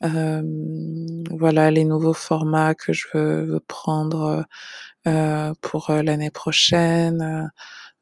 hem, 0.02 1.24
voilà, 1.30 1.70
les 1.72 1.84
nouveaux 1.84 2.14
formats 2.14 2.74
que 2.76 2.92
je 2.94 3.06
veux 3.14 3.44
veux 3.44 3.60
prendre, 3.60 4.44
heu, 5.08 5.52
pour, 5.62 5.90
heu, 5.90 6.02
l'année 6.02 6.30
prochaine, 6.32 7.50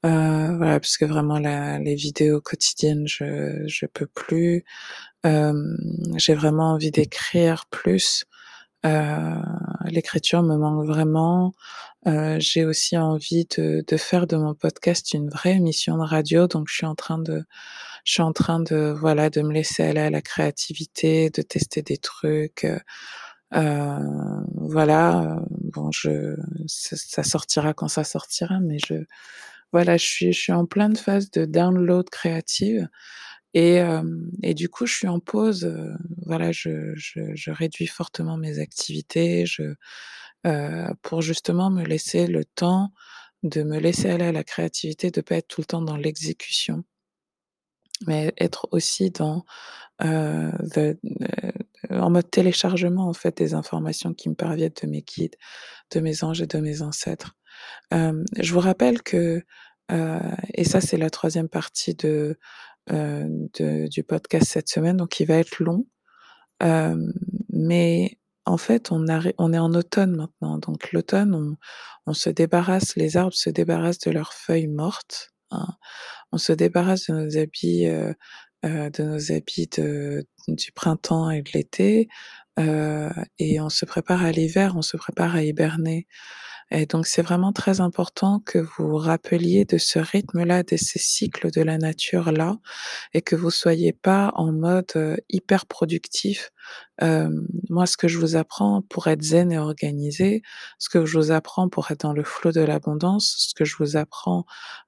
heu, 0.07 0.57
voilà, 0.59 0.81
parce 0.81 0.97
que 0.99 1.05
vraiment 1.07 1.39
la 1.41 1.79
les 1.81 1.95
vidéos 1.97 2.41
quotidiennes, 2.43 3.09
je 3.09 3.65
je 3.69 3.87
peux 3.87 4.07
plus. 4.09 4.65
Hem, 5.25 5.77
j'ai 6.19 6.35
vraiment 6.35 6.73
envie 6.75 6.91
d'écrire 6.93 7.67
plus. 7.71 8.25
Heu, 8.87 8.91
l'écriture 9.87 10.43
me 10.45 10.57
manque 10.59 10.87
vraiment. 10.87 11.55
J'ai 12.39 12.65
aussi 12.67 12.99
envie 12.99 13.47
de 13.59 13.85
de 13.87 13.97
faire 13.99 14.27
de 14.29 14.37
mon 14.37 14.55
podcast 14.55 15.15
une 15.15 15.31
vraie 15.31 15.53
émission 15.57 15.99
de 15.99 16.05
radio, 16.05 16.49
donc 16.49 16.69
je 16.71 16.75
suis 16.77 16.87
en 16.87 16.95
train 16.97 17.19
de 17.19 17.45
je 18.05 18.13
suis 18.15 18.23
en 18.23 18.33
train 18.33 18.61
de, 18.61 18.95
voilà, 18.99 19.31
de 19.31 19.43
me 19.43 19.53
laisser 19.53 19.83
aller 19.85 20.01
à 20.01 20.11
la 20.11 20.23
créativité, 20.23 21.31
de 21.31 21.43
tester 21.43 21.83
des 21.83 21.99
trucs, 21.99 22.67
heu, 23.55 23.99
voilà, 24.57 25.39
heu, 25.41 25.47
bon, 25.73 25.91
je 25.93 26.37
ça 26.67 27.23
sortira 27.25 27.75
quand 27.75 27.89
ça 27.89 28.05
sortira, 28.05 28.61
mais 28.61 28.79
je 28.87 28.95
voilà, 29.73 29.97
je 29.99 30.05
suis 30.07 30.33
je 30.33 30.41
suis 30.41 30.53
en 30.53 30.67
pleine 30.67 30.97
phase 30.97 31.31
de 31.33 31.45
download 31.47 32.11
créative 32.11 32.89
et 33.55 33.77
hem 33.77 34.31
et 34.45 34.55
du 34.55 34.69
coup, 34.71 34.87
je 34.87 34.95
suis 34.95 35.09
en 35.09 35.21
pause, 35.21 35.65
heu, 35.67 35.93
voilà, 36.27 36.53
je 36.53 36.95
je 36.97 37.21
je 37.37 37.51
réduis 37.53 37.87
fortement 37.89 38.37
mes 38.39 38.59
activités, 38.61 39.47
je 39.47 39.75
heu, 40.47 40.87
pour 41.03 41.23
justement 41.23 41.71
me 41.71 41.85
laisser 41.85 42.27
le 42.29 42.45
temps 42.47 42.93
de 43.45 43.63
me 43.65 43.79
laisser 43.81 44.11
aller 44.11 44.27
à 44.27 44.33
la 44.33 44.45
créativité, 44.45 45.11
de 45.13 45.21
pas 45.23 45.37
être 45.37 45.49
tout 45.49 45.61
le 45.63 45.67
temps 45.67 45.83
dans 45.83 45.97
l'exécution 45.99 46.85
mais 48.07 48.33
être 48.39 48.69
aussi 48.73 49.11
dans, 49.11 49.45
heu, 50.05 50.53
en 51.91 52.11
mode 52.11 52.31
téléchargement, 52.31 53.09
en 53.09 53.13
fait, 53.15 53.37
des 53.39 53.55
informations 53.55 54.15
qui 54.15 54.29
me 54.29 54.35
parviennent 54.35 54.73
de 54.83 54.89
mes 54.89 55.03
guides, 55.03 55.37
de 55.93 56.01
mes 56.01 56.25
anges 56.25 56.43
et 56.43 56.47
de 56.47 56.59
mes 56.59 56.83
ancêtres. 56.83 57.37
Hem, 57.93 58.25
je 58.41 58.53
vous 58.55 58.61
rappelle 58.61 59.03
que, 59.03 59.43
heu 59.93 60.21
et 60.55 60.65
ça, 60.65 60.81
c'est 60.83 60.99
la 60.99 61.11
3e 61.11 61.49
partie 61.49 61.95
de, 61.95 62.39
de 62.91 63.89
du 63.89 64.05
podcast 64.05 64.47
cette 64.53 64.69
semaine, 64.71 64.97
donc 64.99 65.21
il 65.21 65.27
va 65.27 65.37
être 65.39 65.61
long. 65.63 65.87
Mais 67.51 68.19
en 68.47 68.57
fait, 68.57 68.91
on 68.93 69.07
est 69.09 69.59
en 69.59 69.75
automne 69.75 70.17
maintenant, 70.17 70.59
donc 70.59 70.93
l'automne, 70.93 71.57
on 72.07 72.15
se 72.15 72.31
débarrasse 72.31 72.97
les 72.97 73.17
arbres 73.17 73.35
se 73.35 73.51
débarrassent 73.51 74.01
de 74.01 74.11
leurs 74.11 74.33
feuilles 74.35 74.69
mortes, 74.69 75.32
hein. 75.53 75.69
On 76.33 76.39
se 76.39 76.53
débarrasse 76.55 77.09
de 77.11 77.15
nos 77.15 77.39
habits, 77.39 77.87
heu 77.89 78.15
heu, 78.67 78.91
de 78.91 79.05
nos 79.05 79.33
habits 79.33 79.69
du 80.49 80.73
printemps 80.75 81.31
et 81.31 81.43
de 81.43 81.51
l'été, 81.55 82.09
heu 82.61 83.11
et 83.41 83.61
on 83.61 83.71
se 83.71 83.85
prépare 83.87 84.25
à 84.25 84.33
l'hiver, 84.33 84.75
on 84.77 84.83
se 84.83 84.97
prépare 84.99 85.37
à 85.37 85.45
hiberner 85.45 86.07
et 86.73 86.87
donc 86.87 87.07
c'est 87.07 87.23
vraiment 87.23 87.53
très 87.53 87.81
important 87.81 88.41
que 88.47 88.59
vous 88.59 88.97
rappeliez 88.97 89.65
de 89.67 89.79
ce 89.79 89.99
rythme-là, 90.01 90.63
de 90.65 90.77
ces 90.77 90.99
cycles 91.01 91.51
de 91.53 91.63
la 91.63 91.79
nature-là 91.79 92.59
et 93.15 93.23
que 93.23 93.37
vous 93.37 93.51
soyez 93.51 93.93
pas 93.95 94.33
en 94.37 94.53
mode, 94.53 94.87
heu, 94.97 95.19
hyper 95.31 95.67
productif. 95.67 96.51
Moi, 97.71 97.87
ce 97.87 97.97
que 97.97 98.09
je 98.09 98.19
vous 98.19 98.37
apprends 98.37 98.83
pour 98.83 99.07
être 99.09 99.23
zen 99.23 99.53
et 99.53 99.59
organisé, 99.59 100.43
ce 100.79 100.89
que 100.89 101.05
je 101.07 101.19
vous 101.19 101.31
apprends 101.33 101.69
pour 101.69 101.91
être 101.91 102.01
dans 102.03 102.13
le 102.13 102.25
flow 102.25 102.53
de 102.53 102.61
l'abondance, 102.61 103.35
ce 103.49 103.55
que 103.55 103.65
je 103.65 103.77
vous 103.79 103.97
apprends, 103.97 104.45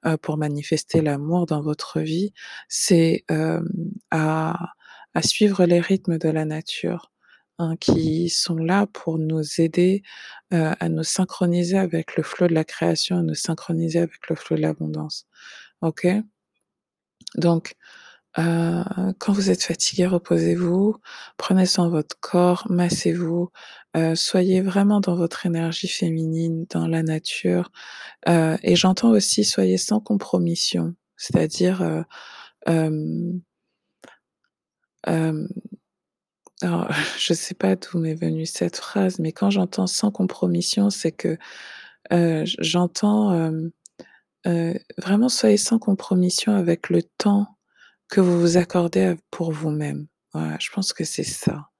heu, 0.06 0.16
pour 0.18 0.36
manifester 0.38 1.00
l'amour 1.02 1.46
dans 1.46 1.62
votre 1.62 2.00
vie, 2.00 2.32
c'est, 2.68 3.24
à 4.10 4.54
à 5.16 5.22
suivre 5.22 5.64
les 5.66 5.80
rythmes 5.80 6.18
de 6.18 6.28
la 6.28 6.44
nature, 6.44 7.12
hein, 7.58 7.76
qui 7.80 8.28
sont 8.30 8.56
là 8.56 8.86
pour 8.92 9.18
nous 9.18 9.42
aider, 9.60 10.02
heu, 10.54 10.72
à 10.80 10.88
nous 10.90 11.04
synchroniser 11.04 11.78
avec 11.78 12.16
le 12.16 12.22
flow 12.24 12.48
de 12.48 12.54
la 12.54 12.64
création, 12.64 13.18
à 13.18 13.22
nous 13.22 13.34
synchroniser 13.34 14.00
avec 14.00 14.28
le 14.30 14.36
flow 14.36 14.56
de 14.56 14.62
l'abondance. 14.62 15.26
OK? 15.82 16.06
Donc, 17.36 17.74
heu, 18.38 18.84
quand 19.18 19.32
vous 19.34 19.50
êtes 19.50 19.62
fatigué, 19.64 20.06
reposez-vous, 20.06 20.96
prenez 21.38 21.66
soin 21.66 21.86
de 21.86 21.90
votre 21.92 22.16
corps, 22.20 22.66
massez-vous, 22.70 23.50
heu, 23.96 24.14
soyez 24.16 24.60
vraiment 24.62 25.00
dans 25.00 25.16
votre 25.16 25.46
énergie 25.46 25.88
féminine, 25.88 26.66
dans 26.70 26.88
la 26.88 27.02
nature, 27.02 27.70
et 28.28 28.76
j'entends 28.76 29.10
aussi 29.12 29.44
soyez 29.44 29.78
sans 29.78 30.00
compromission, 30.00 30.94
c'est-à-dire, 31.16 32.04
alors, 36.64 36.88
je 37.18 37.34
sais 37.34 37.54
pas 37.54 37.76
d'où 37.76 37.98
m'est 37.98 38.14
venue 38.14 38.46
cette 38.46 38.76
phrase, 38.76 39.18
mais 39.18 39.32
quand 39.32 39.50
j'entends 39.50 39.86
sans 39.86 40.10
compromission, 40.10 40.90
c'est 40.90 41.12
que, 41.12 41.38
j'entends, 42.10 43.52
vraiment 44.44 45.28
soyez 45.28 45.56
sans 45.56 45.78
compromission 45.78 46.54
avec 46.54 46.90
le 46.90 47.02
temps 47.02 47.46
que 48.08 48.20
vous 48.20 48.40
vous 48.40 48.56
accordez 48.56 49.16
pour 49.30 49.52
vous-même. 49.52 50.06
Je 50.34 50.70
pense 50.70 50.92
que 50.92 51.04
c'est 51.04 51.24
ça. 51.24 51.70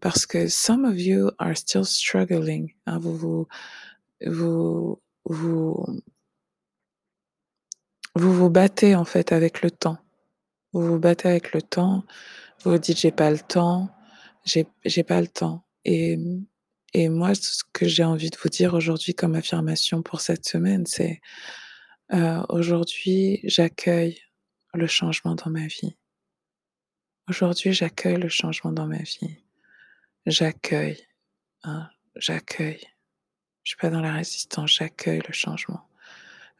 Parce 0.00 0.26
que 0.26 0.48
some 0.48 0.84
of 0.84 0.98
you 0.98 1.30
are 1.38 1.56
still 1.56 1.84
struggling, 1.84 2.74
hein, 2.86 2.98
vous 2.98 3.16
vous 3.16 3.48
vous 4.26 5.00
vous 5.24 6.02
vous 8.14 8.32
vous 8.32 8.50
battez 8.50 8.94
en 8.94 9.04
fait 9.04 9.32
avec 9.32 9.62
le 9.62 9.70
temps. 9.70 9.98
Vous 10.72 10.82
vous 10.82 10.98
battez 10.98 11.28
avec 11.28 11.52
le 11.52 11.62
temps, 11.62 12.04
vous 12.64 12.78
dites: 12.78 12.98
«J'ai 12.98 13.12
pas 13.12 13.30
le 13.30 13.38
temps, 13.38 13.90
j'ai 14.44 15.02
pas 15.04 15.20
le 15.20 15.28
temps» 15.28 15.64
et 15.84 16.18
et 16.92 17.08
moi 17.08 17.34
ce 17.36 17.62
que 17.72 17.86
j'ai 17.86 18.02
envie 18.04 18.30
de 18.30 18.36
vous 18.42 18.48
dire 18.48 18.74
aujourd'hui 18.74 19.14
comme 19.14 19.36
affirmation 19.36 20.02
pour 20.02 20.20
cette 20.20 20.46
semaine, 20.48 20.86
c'est, 20.86 21.20
heu: 22.14 22.40
«Aujourd'hui, 22.50 23.40
j'accueille 23.44 24.18
le 24.74 24.86
changement 24.88 25.34
dans 25.36 25.50
ma 25.50 25.66
vie». 25.68 25.96
Aujourd'hui, 27.28 27.72
j'accueille 27.72 28.16
le 28.16 28.28
changement 28.28 28.72
dans 28.72 28.86
ma 28.86 28.98
vie. 28.98 29.36
J'accueille, 30.26 30.98
hein, 31.64 31.88
j'accueille. 32.16 32.86
Je 33.64 33.70
suis 33.72 33.78
pas 33.78 33.90
dans 33.90 34.00
la 34.02 34.14
résistance, 34.14 34.72
j'accueille 34.74 35.22
le 35.26 35.32
changement. 35.34 35.89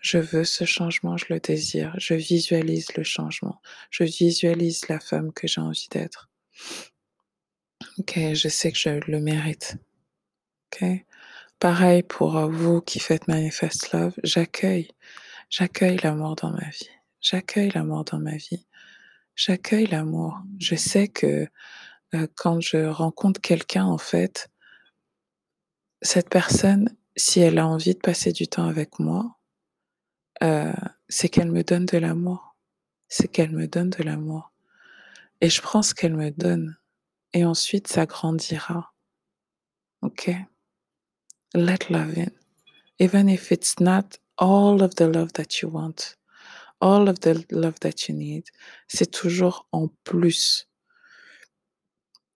Je 0.01 0.19
veux 0.19 0.45
ce 0.45 0.65
changement, 0.65 1.17
je 1.17 1.27
le 1.29 1.41
désire, 1.41 1.95
je 1.99 2.15
visualise 2.15 2.95
le 2.97 3.03
changement, 3.05 3.61
je 3.91 4.05
visualise 4.05 4.89
la 4.89 4.99
femme 4.99 5.33
que 5.33 5.47
j'ai 5.47 5.61
envie 5.61 5.89
d'être. 5.91 6.31
OK, 7.99 8.19
je 8.35 8.49
sais 8.49 8.73
que 8.73 8.79
je 8.79 9.01
le 9.11 9.21
mérite. 9.21 9.77
OK? 10.73 10.85
Pareil 11.59 12.03
pour, 12.03 12.39
heu, 12.39 12.51
vous 12.51 12.81
qui 12.81 13.01
faites 13.01 13.29
Manifest 13.29 13.93
Love, 13.93 14.15
j'accueille, 14.25 14.89
j'accueille 15.51 15.99
l'amour 16.03 16.37
dans 16.37 16.51
ma 16.53 16.69
vie. 16.71 16.89
J'accueille 17.21 17.71
l'amour 17.75 18.05
dans 18.05 18.19
ma 18.19 18.37
vie. 18.37 18.67
J'accueille 19.37 19.87
l'amour. 19.87 20.39
Je 20.59 20.77
sais 20.77 21.09
que, 21.09 21.49
heu, 22.15 22.29
quand 22.37 22.61
je 22.61 22.79
rencontre 22.87 23.41
quelqu'un 23.41 23.85
en 23.85 23.99
fait 23.99 24.51
cette 26.03 26.31
personne, 26.31 26.95
si 27.17 27.41
elle 27.41 27.59
a 27.59 27.67
envie 27.67 27.95
de 27.95 28.01
passer 28.01 28.33
du 28.33 28.49
temps 28.49 28.67
avec 28.67 28.99
moi, 28.99 29.37
heu, 30.43 30.73
c'est 31.09 31.29
qu'elle 31.29 31.51
me 31.51 31.63
donne 31.63 31.87
de 31.87 31.99
l'amour. 31.99 32.57
C'est 33.09 33.29
qu'elle 33.29 33.51
me 33.51 33.67
donne 33.67 33.91
de 33.91 34.03
l'amour 34.03 34.51
et 35.41 35.49
je 35.49 35.61
prends 35.61 35.83
ce 35.83 35.95
qu'elle 35.95 36.15
me 36.15 36.31
donne 36.31 36.77
et 37.33 37.45
ensuite 37.45 37.89
ça 37.89 38.07
grandira. 38.07 38.93
OK? 40.03 40.31
Let 41.55 41.91
love 41.91 42.17
in. 42.17 42.31
Even 42.99 43.29
if 43.29 43.51
it's 43.51 43.81
not 43.81 44.19
all 44.37 44.83
of 44.83 44.95
the 44.97 45.07
love 45.07 45.33
that 45.33 45.61
you 45.61 45.69
want, 45.69 46.17
all 46.81 47.09
of 47.09 47.21
the 47.21 47.45
love 47.51 47.81
that 47.81 48.09
you 48.09 48.15
need, 48.15 48.45
c'est 48.89 49.11
toujours 49.11 49.67
en 49.73 49.89
plus. 50.05 50.69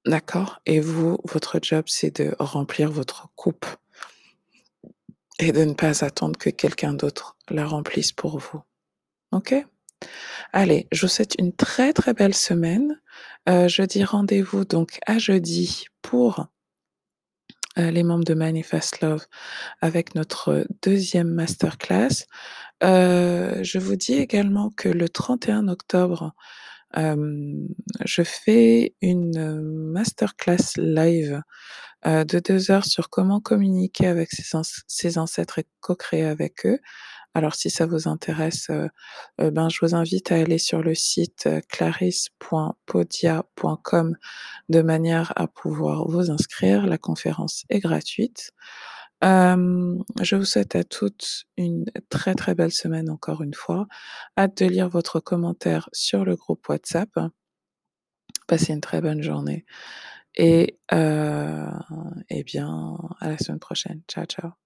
D'accord? 0.07 0.61
Et 0.67 0.81
vous, 0.81 1.19
votre 1.25 1.59
job, 1.63 1.85
c'est 1.87 2.21
de 2.21 2.35
remplir 2.39 2.91
votre 2.91 3.29
coupe 3.37 3.67
et 5.39 5.53
de 5.53 5.65
ne 5.65 5.75
pas 5.75 6.05
attendre 6.05 6.39
que 6.39 6.51
quelqu'un 6.51 6.95
d'autre 6.95 7.37
la 7.49 7.67
remplisse 7.67 8.13
pour 8.13 8.39
vous. 8.39 8.63
OK? 9.33 9.55
Allez, 10.53 10.87
je 10.93 11.03
vous 11.03 11.13
souhaite 11.13 11.35
une 11.39 11.53
très, 11.53 11.93
très 11.93 12.15
belle 12.15 12.35
semaine. 12.35 13.01
Heu, 13.49 13.69
je 13.69 13.83
dis 13.83 14.05
rendez-vous 14.05 14.65
donc 14.65 14.99
à 15.07 15.19
jeudi 15.19 15.87
pour 16.03 16.47
heu, 17.79 17.89
les 17.91 18.03
membres 18.03 18.25
de 18.25 18.35
Manifest 18.35 19.01
Love 19.01 19.27
avec 19.81 20.15
notre 20.15 20.67
deuxième 20.83 21.29
masterclass. 21.29 22.27
Heu, 22.83 23.63
je 23.63 23.79
vous 23.79 23.97
dis 23.97 24.15
également 24.15 24.71
que 24.71 24.89
le 24.89 25.09
31 25.09 25.69
octobre, 25.69 26.35
je 26.95 28.23
fais 28.23 28.95
une 29.03 29.61
masterclass 29.93 30.77
live, 30.77 31.43
de 32.05 32.39
2 32.39 32.71
heures 32.71 32.85
sur 32.85 33.09
comment 33.11 33.41
communiquer 33.41 34.07
avec 34.07 34.31
ses 34.31 34.55
anc 34.57 34.65
ses 34.87 35.19
ancêtres 35.19 35.59
et 35.61 35.67
co-créer 35.81 36.25
avec 36.25 36.65
eux. 36.67 36.79
Alors 37.35 37.55
si 37.57 37.71
ça 37.71 37.87
vous 37.87 38.07
intéresse, 38.09 38.69
heu, 38.71 38.89
ben, 39.39 39.69
je 39.69 39.79
vous 39.83 39.95
invite 39.97 40.31
à 40.33 40.37
aller 40.37 40.59
sur 40.59 40.83
le 40.83 40.95
site, 40.95 41.49
clarisse.podia.com 41.69 44.17
de 44.69 44.83
manière 44.83 45.33
à 45.37 45.47
pouvoir 45.49 46.07
vous 46.09 46.31
inscrire. 46.31 46.87
La 46.87 46.99
conférence 46.99 47.65
est 47.71 47.81
gratuite. 47.81 48.53
Je 49.23 50.37
vous 50.37 50.45
souhaite 50.45 50.77
à 50.77 50.85
toutes 50.85 51.45
une 51.57 51.85
très, 52.11 52.35
très 52.35 52.55
belle 52.55 52.73
semaine 52.73 53.11
encore 53.11 53.43
une 53.43 53.55
fois. 53.55 53.87
Hâte 54.39 54.63
de 54.63 54.67
lire 54.67 54.89
votre 54.89 55.21
commentaire 55.21 55.89
sur 55.93 56.25
le 56.25 56.37
groupe 56.37 56.69
WhatsApp. 56.69 57.11
Passez 58.47 58.73
une 58.75 58.81
très 58.81 59.01
bonne 59.01 59.23
journée 59.23 59.65
et 60.37 60.79
heu 60.93 61.67
et 62.31 62.45
bien, 62.45 62.97
à 63.21 63.31
la 63.31 63.39
semaine 63.39 63.61
prochaine. 63.61 64.03
Ciao, 64.09 64.25
ciao. 64.27 64.64